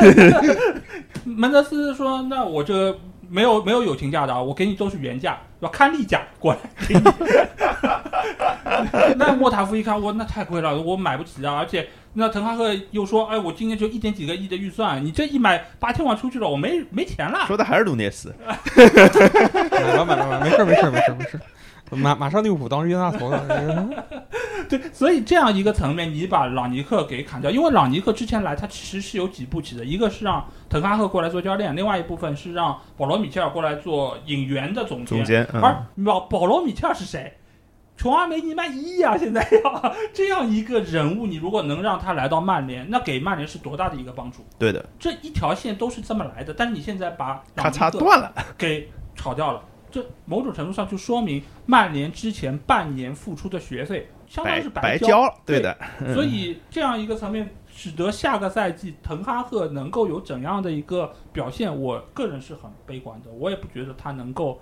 [1.25, 2.99] 门德斯说：“那我这
[3.29, 5.71] 没有没有友情价的啊，我给你都是原价，是吧？
[5.73, 7.03] 看例价过来给你。
[9.17, 11.55] ”那莫塔夫一看，我那太贵了，我买不起啊！
[11.59, 17.45] 而且那滕哈赫又说：“哎，我今年就一点几个亿的预算，你这一买八千万出去了，我没没钱了。
[17.47, 18.35] 说的还是卢涅斯，
[18.75, 18.85] 买
[19.95, 21.41] 了买了买了，没事没事没事没事儿。
[21.97, 23.47] 马马上利物浦当冤大头了，”
[24.69, 35.19] 对，所以这样一个层面，你把朗尼克给砍掉，因为朗尼克之前来，他其实是有几步棋的，一个是让滕哈赫过来做教练，另外一部分是让保罗米切尔过来做引援的总监。
[35.19, 37.35] 总监，嗯而保保罗米切尔是谁？
[37.95, 44.39] 琼阿梅尼曼一呀，现在要这样一个人物，你如果能让他来到曼联，那给曼联是多大的一个帮助？
[44.59, 48.33] 对的，这一条线都是这么来的，但是你现在把咔嚓断了。
[48.57, 49.63] 给炒掉了，
[49.93, 54.71] 这某种程度上就说明曼联之前半年付出的学费相当是。
[54.71, 63.31] 白交了，对对的，嗯所以这样一个层面，使得下个赛季滕哈赫能够有怎样的一个表现，我个人是很悲观的。
[63.31, 64.59] 我也不觉得他能够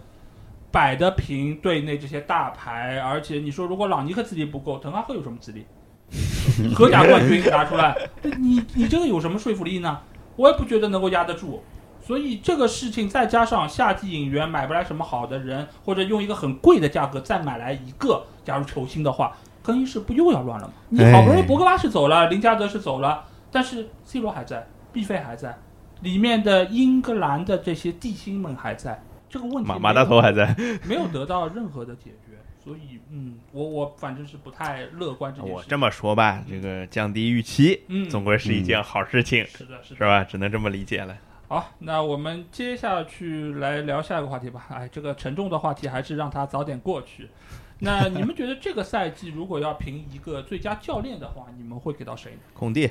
[0.72, 5.64] 摆得平队内这些大牌，而且你说如果朗尼克资历不够，滕哈赫有什么资历？
[6.74, 10.00] 荷甲冠军拿出来，你你这个有什么说服力呢？
[10.34, 11.62] 我也不觉得能够压得住。
[12.10, 20.74] 所以这个事情再加上夏季引援买不来什么好的人，或者用一个很贵的价格再买来一个，假如球星的话，更衣室不又要乱了吗？
[20.88, 25.56] 你好不容易博格巴是走了，林加德是走了，但是 C 罗还在，B 费还在，
[26.00, 30.52] 里面的英格兰的这些地心们还在，这个问题马马大头还在。
[30.84, 35.54] 没有得到任何的解决，所以嗯，我我反正是不太乐观这件事。
[35.54, 40.04] 我这么说吧，这个降低预期，嗯，总归是一件好事情，是的，是的是。
[40.04, 40.24] 吧？
[40.24, 41.16] 只能这么理解了。
[41.50, 44.68] 好，那我们接下去来聊下一个话题吧。
[44.70, 47.28] 哎，这个沉重的话题还是让它早点过去。
[47.82, 52.38] 那你们觉得这个赛季如果要评一个最佳教练的话，你们会给到谁呢？
[52.54, 52.88] 孔蒂，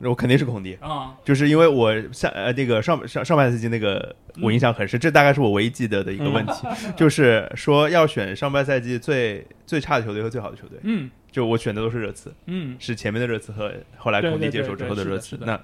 [0.00, 11.10] 我肯定是孔蒂，啊、就是因为我下呃那个上上上半赛季那个我印象很深，这大概是我唯一记得的一个问题， 就是说要选上半赛季最最差的球队和最好的球队，嗯。
[11.32, 12.76] 就我选的都是热刺，嗯。
[12.78, 15.38] 是前面的热刺和后来孔蒂接手之后的热刺。
[15.40, 15.58] 那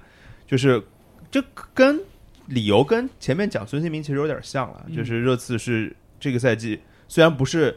[0.47, 0.81] 就是
[1.31, 1.99] 这跟
[2.47, 7.75] 理由跟前面讲孙兴民其实有点像了，嗯就是热刺是这个赛季虽然不是。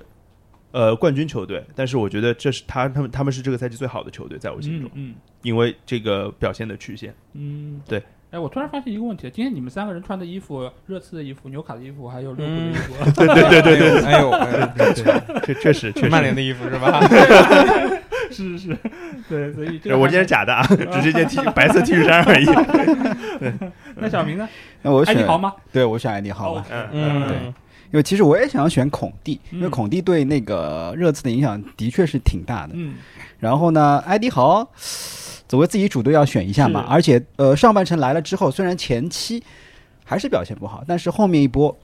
[0.72, 7.12] 呃，冠军球队，但是我觉得这是他他们他们是这个赛季最好的球队，在我心中，嗯嗯因为这个表现的曲线。
[7.32, 8.01] 嗯，对。
[8.30, 14.94] 哎，我突然发现一个问题，今天你们三个人穿的衣服，热刺的衣服、纽卡的衣服，还有利物浦的衣服， 对对对对哎呦哎呦，对，
[15.42, 17.01] 确确实确实，曼联的衣服是吧？
[18.30, 18.78] 是是是，
[19.28, 22.46] 对，所以这对我今天是假的啊，只是一件 T 白色 T 恤衫而已。
[23.40, 23.52] 对
[23.96, 24.48] 那小明呢？
[24.82, 25.52] 那我选艾迪豪吗？
[25.72, 27.36] 对我选艾迪豪吧，嗯嗯，对
[27.92, 32.72] 因为其实我也想要选孔蒂，因为嗯孔蒂对那个热刺的影响的确是挺大的。
[32.74, 32.94] 嗯
[33.38, 34.66] 然后呢，埃迪豪
[35.48, 39.42] 作为自己主队要选一下嘛，而且呃上半程来了之后，虽然前期
[40.04, 41.76] 还是表现不好，但是后面一波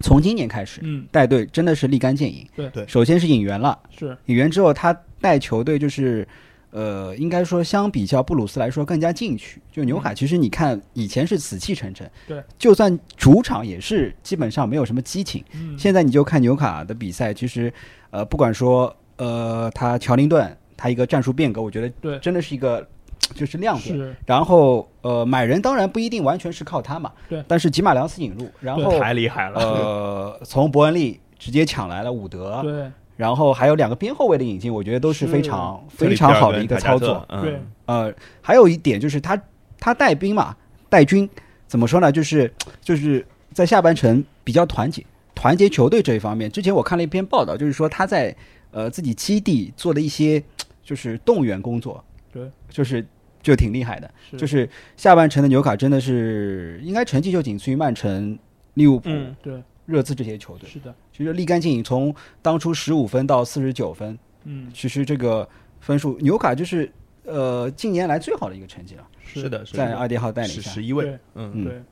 [0.00, 2.46] 从今年开始嗯，带队真的是立竿见影。
[2.56, 6.26] 对对首先是引援了，是引援之后他带球队就是
[6.70, 9.60] 呃，应该说相比较布鲁斯来说更加进取。
[9.72, 15.44] 就纽卡，其实你看以前是死气沉沉，对，就算主场也是基本上没有什么激情。
[15.52, 17.72] 嗯，现在你就看纽卡的比赛，其实
[18.10, 22.86] 呃，不管说呃，他乔林顿他一个战术变革，我觉得对真的是一个
[23.34, 24.16] 就是亮点。
[24.24, 29.60] 然后呃，买人当然不一定完全是靠他嘛，对但是吉马良斯引入，然后太厉害了。
[29.60, 32.90] 呃， 从伯恩利直接抢来了伍德，对
[33.20, 37.22] 然后还有两个边后卫的引进，我觉得都是是非常非常好的一个操作。
[37.28, 38.10] 嗯对呃，
[38.40, 39.38] 还有一点就是他
[39.78, 40.56] 他带兵嘛，
[40.88, 41.28] 带军
[41.66, 42.10] 怎么说呢？
[42.10, 42.50] 就是
[42.80, 45.04] 就是在下半程比较团结，
[45.34, 46.50] 团结球队这一方面。
[46.50, 48.34] 之前我看了一篇报道，就是说他在
[48.70, 50.42] 呃自己基地做的一些
[50.82, 52.02] 就是动员工作，
[52.32, 53.06] 对，就是
[53.42, 54.10] 就挺厉害的。
[54.30, 54.66] 是就是
[54.96, 58.38] 下半程的纽卡真的是应该成绩就仅次于曼城、
[58.72, 60.68] 利物浦、嗯，对热刺这些球队。
[60.68, 65.48] 是的，其实立竿见影，从当初十五分到四十九分，嗯其实这个
[65.80, 66.90] 分数纽卡就是
[67.24, 70.82] 呃近年来最好的一个成绩了，是的，是的，在阿迪号带领下是十。
[70.82, 71.18] 一位对。
[71.34, 71.82] 嗯，嗯对，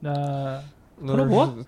[0.00, 0.62] 那
[1.04, 1.64] 克洛普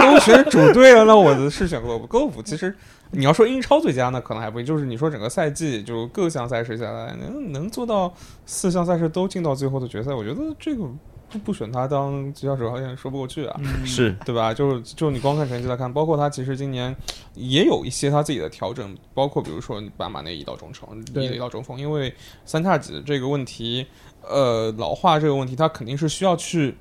[0.00, 2.06] 都选主队了，那我的是选克洛普。
[2.06, 2.74] 克洛普其实
[3.12, 4.64] 你要说英超最佳，那可能还不一。
[4.64, 8.12] 就是你说整个赛季就各项赛事下来，能能做到
[8.46, 10.84] 四项赛事都进到最后的决赛，我觉得这个
[11.30, 13.60] 不不选他当吉他手好像说不过去啊。
[13.62, 14.52] 嗯 是对吧？
[14.52, 16.94] 就是就你光看成绩来看，包括他其实今年
[17.34, 22.12] 也有一些他自己的调整，包括比如说你把马内移到中场，对移到中锋，因为
[22.44, 23.86] 三叉戟这个问题，
[24.22, 26.74] 呃，老化这个问题，他肯定是需要去。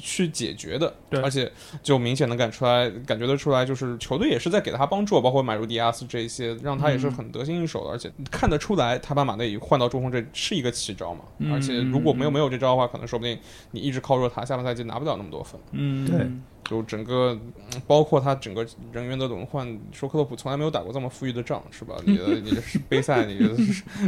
[0.00, 1.50] 去解决的，对而且
[1.82, 13.38] 就明显能感出来，感觉得出来，就是球队也是在给他帮助，包括买入迪亚斯这一些，让他也是很得心应手的，而且看得出来，他把马内换到中锋这是一个奇招嘛，嗯而且如果没有没有这招的话，可能说不定
[13.72, 15.60] 你一直靠若塔，下半赛季拿不了那么多分。
[15.72, 16.30] 嗯对
[16.64, 17.36] 就整个，
[17.74, 21.96] 嗯包括他整个人员的轮换，说克洛普从来没有打过这么富裕的仗，是吧？
[22.06, 23.50] 你的你的杯赛，你的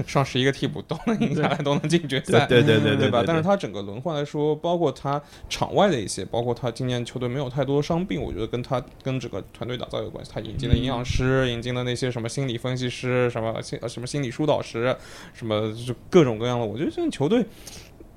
[0.07, 3.21] 上十一个替补都能赢下来，都能进决赛，对对对对吧？
[3.23, 10.31] 对但是他整个轮换来说，包括他场外的一些，包括他今年球队没有太多伤病，我觉得跟他跟整个团队打造有关系。
[10.33, 14.97] 他引进了营养师，引进了那些什么心理分析师，什么心呃什么心理疏导师，
[15.33, 16.65] 什么就各种各样的。
[16.65, 17.45] 我觉得现在球队。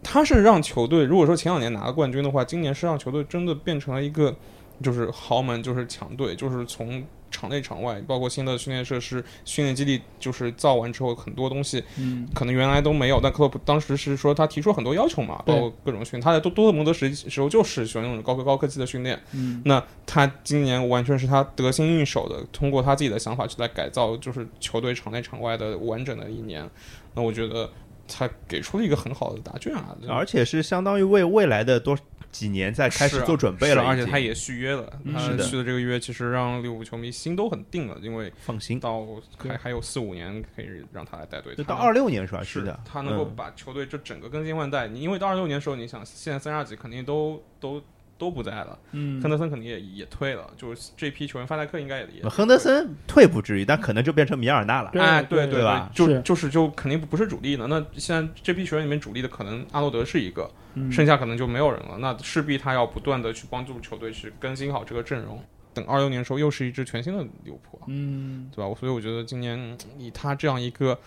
[0.03, 4.33] 他是让球队，如果说前两年拿了冠军的话，今年是让球队真的变成了一个
[4.81, 13.19] 就是豪门，就是强队，就是从场内场外，包括新的训练设施、训练基地，就是造完之后，很多东西嗯可能原来都没有。
[13.21, 16.21] 但克洛普当时是说他提出很多要求嘛，包括各种训。
[16.21, 19.21] 他在多多特蒙德时时候就是喜欢那种高科高科技的训练。
[19.33, 26.67] 嗯那他今年完全是他得心应手的，通过他自己的想法去来改造，就是球队场内场外的完整的一年。
[27.13, 27.69] 那我觉得
[28.07, 31.97] 他给出了一个很好的答卷啊，而且是相当于为未来的多
[32.31, 39.05] 几年在开始做准备了而且他也续约了，他续的这个约其实让利物浦球迷心都很定了，因为放心，到
[39.37, 42.43] 还还有四五年可以让他来带队，就到二六年是吧？
[42.43, 44.87] 是的，他能够嗯把球队这整个更新换代。
[44.87, 47.81] 你因为到二六年的时候，你想现在三十二级肯定都都
[48.17, 52.29] 都不在了，嗯亨德森肯定也也退了，就是这批球员，范戴克应该也也。
[52.29, 54.89] 亨德森退不至于，但可能就变成米尔纳了。
[54.91, 57.67] 对哎，对对对吧是就就是就肯定不是主力了。
[57.67, 61.97] 那现在这批球员里面主力的可能阿诺德是一个，嗯剩下可能就没有人了。
[61.99, 65.43] 那势必他要不断的去帮助球队去更新好这个阵容。
[65.73, 68.75] 等二六年的时候，又是一支全新的利物浦，嗯对吧？
[68.79, 70.97] 所以我觉得今年嗯以他这样一个，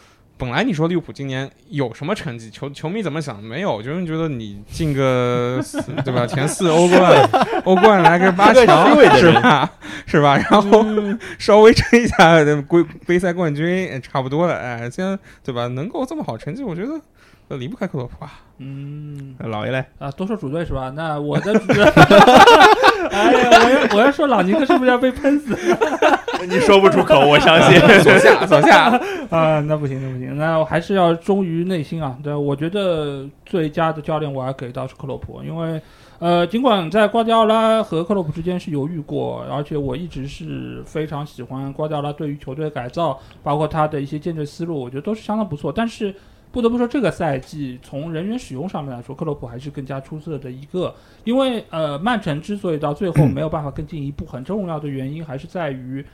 [0.40, 3.42] 本来你说利物浦今年有什么成绩，球球迷怎么想？
[3.42, 6.26] 没有，就是觉得你进个 四对吧？
[6.26, 7.28] 前四欧冠，
[7.64, 9.70] 欧冠来个八强是吧？
[10.08, 10.38] 是吧？
[10.38, 10.82] 然后
[11.38, 14.54] 稍微争一下杯杯赛冠军，哎差不多了。
[14.56, 15.66] 哎，现在对吧？
[15.68, 16.98] 能够这么好成绩，我觉得
[17.50, 18.32] 呃离不开克洛普啊。
[18.58, 20.90] 嗯那老爷嘞，啊，多说主队是吧？
[20.94, 21.84] 那我的主队，
[23.10, 25.56] 哎呀，我要我要说朗尼克是不是要被喷死
[26.48, 27.78] 你说不出口，我相信。
[28.02, 28.98] 左下，左下。
[29.30, 29.60] 啊？
[29.60, 32.16] 那不行，那不行，那我还是要忠于内心啊。
[32.22, 35.80] 对，我觉得最佳的教练我要给到是克洛普，因为
[36.18, 45.72] 呃，尽管在瓜迪奥拉和克洛普之间是犹豫过，而且我一直是非常喜欢瓜迪奥拉对于球队的改造，包括他的一些建队思路，我觉得都是相当不错。
[45.74, 46.14] 但是
[46.52, 50.94] 不得不说，这个赛季从人员使用上面来说，克洛普还是更加出色的一个。
[51.24, 56.04] 因为呃，曼城之所以到最后没有办法更进一步，很重要的原因还是在于。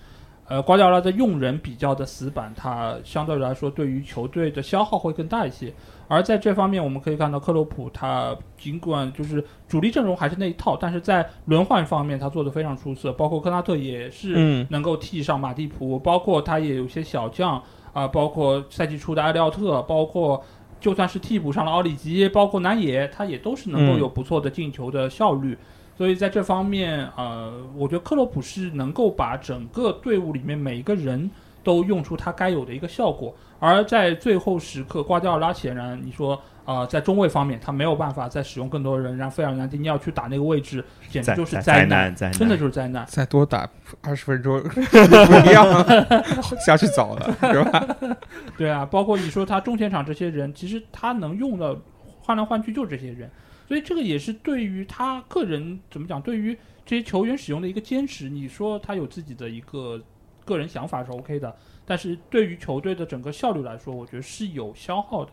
[0.48, 5.74] 呃，瓜迪奥拉的用人比较的死板，他相对来说对于球队的消耗会更大一些。
[6.06, 17.60] 而在这方面，我们可以看到克洛普他尽管就是主力阵容还是那一套，但是在轮换方面他做的非常出色，包括科纳特也是嗯，能够替上马蒂普，包括他也有些小将
[17.96, 20.44] 啊、包括赛季初的埃利奥特，包括
[20.78, 25.56] 就算是替补上了奥里吉，包括南野，他也都是能够嗯有不错的进球的效率。
[25.96, 31.30] 所以在这方面，呃，我觉得克洛普是能够把整个队伍里面每一个人
[31.64, 33.34] 都用出他该有的一个效果。
[33.58, 43.06] 而在最后时刻，瓜迪奥拉显然你说啊、呃在中卫方面他没有办法再使用更多人，让费尔南迪尼奥去打那个位置，简直就是灾难，灾难，真的就是灾难。
[43.06, 43.68] 再多打
[44.02, 46.22] 二十分钟 不一样了，
[46.66, 47.96] 下去早了，是吧？
[48.58, 51.78] 对啊，包括你说他中前场这些人，其实他能用的
[52.20, 53.30] 换来换去就是这些人，
[53.68, 58.28] 所以这个也是对于他个人怎么讲，对于这些球员使用的一个坚持。
[58.28, 60.02] 你说他有自己的一个
[60.44, 61.54] 个人想法是 OK 的，
[61.84, 65.30] 但是对于球队的整个效率来说，我觉得是有消耗的。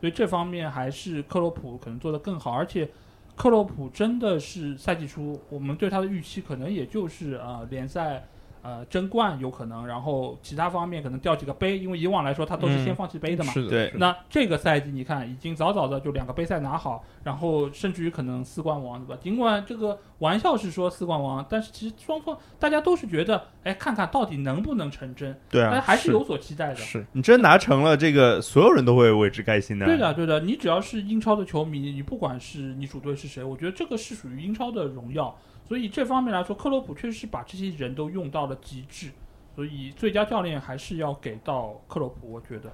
[0.00, 2.88] 所以这方面还是克洛普可能做得更好，而且
[3.34, 8.26] 克洛普真的是赛季初我们对他的预期可能也就是呃联赛。
[8.66, 13.52] 呃，争冠有可能，然后其他方面可能掉几个杯，因为以往来说他都是先放弃杯的嘛。
[13.52, 19.20] 是的，对那这个赛季你看，已经早早的就两个杯赛拿好，然后甚至于可能四冠王，对吧？
[19.22, 26.76] 尽管这个玩笑是说四冠王，但是其实双方大家都是觉得，哎，看看到底能不能成真，对啊，大家还是是有所期待的。
[26.76, 29.86] 是你真拿成了，这个所有人都会为之开心的。
[29.86, 35.38] 对的，对的，你只要是英超的球迷，你不管是你主队是谁，我觉得这个是属于英超的荣耀。
[35.68, 39.08] 所以这方面来说，克洛普确实是把这些人都用到了极致。
[39.54, 42.70] 所以最佳教练还是要给到克洛普，我觉得。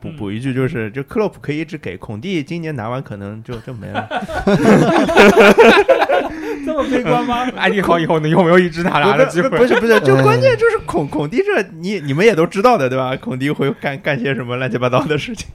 [0.00, 4.08] 补补一句，就是就克洛普可以一直给孔蒂，今年拿完可能就就没了。
[6.64, 7.48] 这么悲观吗？
[7.56, 9.48] 安迪好以后能有没有一直拿拿的机会？
[9.50, 13.16] 不是不是，就关键就是孔孔蒂这你你们也都知道的对吧？
[13.16, 15.48] 孔蒂会干干些什么乱七八糟的事情。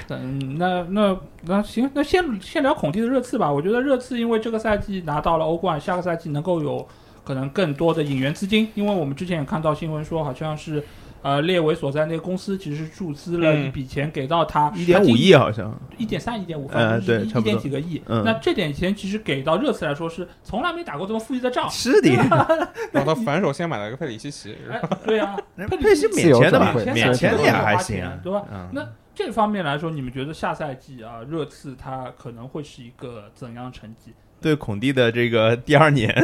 [0.10, 3.50] 嗯，那那那行，那先先聊孔蒂的热刺吧。
[3.52, 6.86] 我觉得热刺因为这个赛季拿到了欧冠，下个赛季能够有
[7.24, 10.82] 可能更多的引援资金，因为我们之前也看到新闻说，好像是
[11.20, 18.00] 呃列维所在那个公司其实是注资了嗯一笔钱给到他一点五，亿好像，一点三、一点五，呃反正是一点几个亿。
[18.06, 21.68] 嗯那这点钱其实给到热刺来说是从来没打过这么富裕的仗。
[21.68, 22.10] 是的，
[22.92, 25.36] 然后他反手先买了个佩里西奇，哎，对啊，
[25.68, 28.42] 佩里西免钱的嘛，自由转会免钱的也还行钱，对吧？
[28.52, 34.14] 嗯那这方面来说，你们觉得下赛季啊，热刺他可能会是一个怎样成绩？
[34.40, 36.14] 对孔蒂的这个第二年，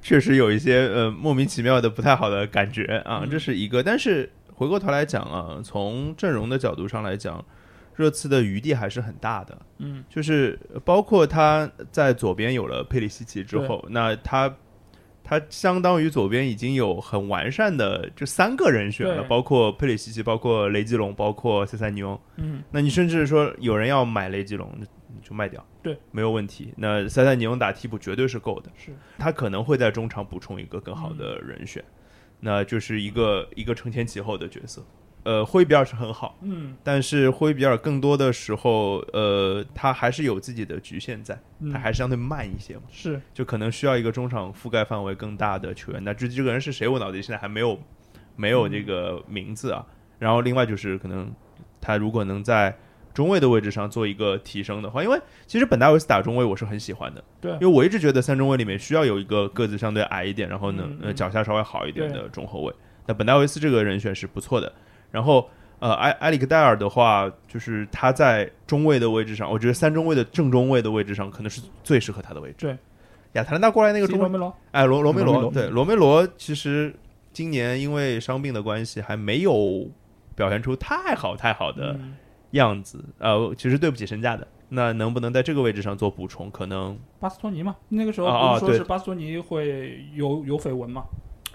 [0.00, 3.82] 确实有一些呃莫名其妙的不太好的感觉啊，嗯这是一个。
[3.82, 7.44] 但是回过头来讲啊，从阵容的角度上来讲，
[7.96, 9.58] 热刺的余地还是很大的。
[9.78, 14.54] 嗯就是包括他在左边有了佩里西奇之后，那他
[15.28, 22.18] 他相当于左边已经有很完善的这三个人选了，包括佩里西奇，包括雷吉隆，包括塞塞尼翁。
[22.36, 24.66] 嗯那你甚至说有人要买雷吉隆，
[25.22, 26.72] 就卖掉，对，没有问题。
[26.78, 31.84] 那塞塞尼翁打替补绝对是够的，是他可能会在中场补充一个更好的人选，
[32.40, 34.82] 那就是一个一个承前启后的角色。
[35.28, 46.02] 呃，霍伊比尔是很好，嗯但是霍伊比尔更多的时候，呃，他还是有自己的局限在，嗯，他还是相对慢一些嘛，是就可能需要一个中场覆盖范围更大的球员。
[46.02, 47.78] 那至于这个人是谁，我脑子里现在还没有
[48.36, 49.84] 没有这个名字啊。
[50.18, 51.30] 然后另外就是可能
[51.78, 52.74] 他如果能在
[53.12, 62.72] 中卫的位置上做一个提升的话，因为其实本戴维斯打中卫我是很喜欢的，对因为我一直觉得三中卫里面需要有一个个子相对矮一点，然后呢嗯，嗯呃脚下稍微好一点的中后卫。
[63.06, 64.72] 那本戴维斯这个人选是不错的。
[65.10, 65.48] 然后
[65.80, 72.66] 呃，埃埃里克戴尔的话，就是他在中卫的位置上，我觉得三中卫的正中卫的位置上可能是最适合他的位置。
[72.66, 72.76] 对，
[73.34, 76.92] 亚特兰大过来那个中卫，罗梅罗，哎，罗罗梅罗，对，罗梅罗其实
[77.32, 79.88] 今年因为伤病的关系，还没有
[80.34, 82.16] 表现出太好太好的嗯
[82.50, 83.04] 样子。
[83.18, 84.46] 呃，其实对不起身价的。
[84.70, 86.50] 那能不能在这个位置上做补充？
[86.50, 91.04] 可能巴斯托尼嘛，那个时候说是巴斯托尼会有有绯闻嘛？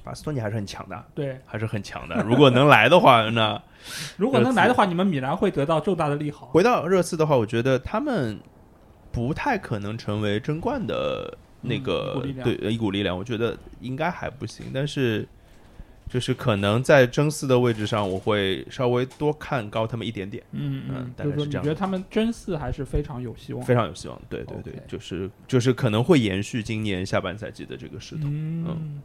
[0.04, 2.22] 巴斯托尼还是很强的，对，还是很强的。
[2.24, 3.62] 如果能来的话，那
[4.18, 6.48] 如果能来的话，你们米兰会得到重大的利好。
[6.48, 8.38] 回到热刺的话，我觉得他们
[9.12, 14.68] 不太可能成为争冠的那个、对呃一股力量，我觉得应该还不行。
[14.74, 15.26] 但是
[16.10, 23.64] 就是可能在争四的位置上，我会稍微多看高他们一点点，嗯嗯嗯，大就是这样觉得他们争四还是非常有希望。
[23.64, 24.22] 非常有希望。
[24.30, 28.24] 对对对就是就是可能会延续今年下半赛季的这个势头。
[28.26, 29.02] 嗯，